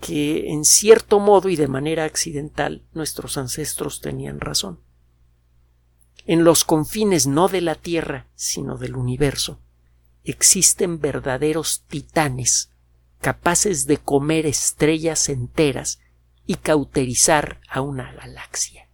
que 0.00 0.50
en 0.50 0.64
cierto 0.64 1.20
modo 1.20 1.48
y 1.48 1.56
de 1.56 1.68
manera 1.68 2.04
accidental 2.04 2.84
nuestros 2.92 3.38
ancestros 3.38 4.00
tenían 4.00 4.40
razón. 4.40 4.80
En 6.26 6.44
los 6.44 6.64
confines 6.64 7.26
no 7.26 7.48
de 7.48 7.60
la 7.60 7.76
Tierra, 7.76 8.26
sino 8.34 8.78
del 8.78 8.96
universo, 8.96 9.60
existen 10.24 11.00
verdaderos 11.00 11.84
titanes 11.86 12.72
capaces 13.26 13.88
de 13.88 13.98
comer 13.98 14.46
estrellas 14.46 15.28
enteras 15.28 15.98
y 16.46 16.54
cauterizar 16.54 17.60
a 17.68 17.80
una 17.80 18.12
galaxia. 18.12 18.88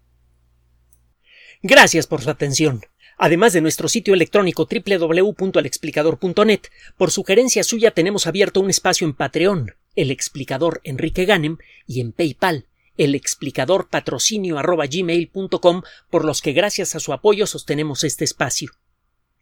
Gracias 1.60 2.06
por 2.06 2.22
su 2.22 2.30
atención. 2.30 2.80
Además 3.18 3.52
de 3.52 3.60
nuestro 3.60 3.88
sitio 3.88 4.14
electrónico 4.14 4.66
www.alexplicador.net, 4.66 6.60
por 6.96 7.10
sugerencia 7.10 7.62
suya 7.62 7.90
tenemos 7.90 8.26
abierto 8.26 8.60
un 8.60 8.70
espacio 8.70 9.06
en 9.06 9.12
Patreon, 9.12 9.74
el 9.96 10.10
explicador 10.10 10.80
Enrique 10.82 11.26
Ganem, 11.26 11.58
y 11.86 12.00
en 12.00 12.12
PayPal, 12.12 12.68
el 12.96 13.14
explicador 13.14 13.90
patrocinio 13.90 14.56
por 16.08 16.24
los 16.24 16.40
que 16.40 16.52
gracias 16.54 16.94
a 16.94 17.00
su 17.00 17.12
apoyo 17.12 17.46
sostenemos 17.46 18.02
este 18.02 18.24
espacio. 18.24 18.72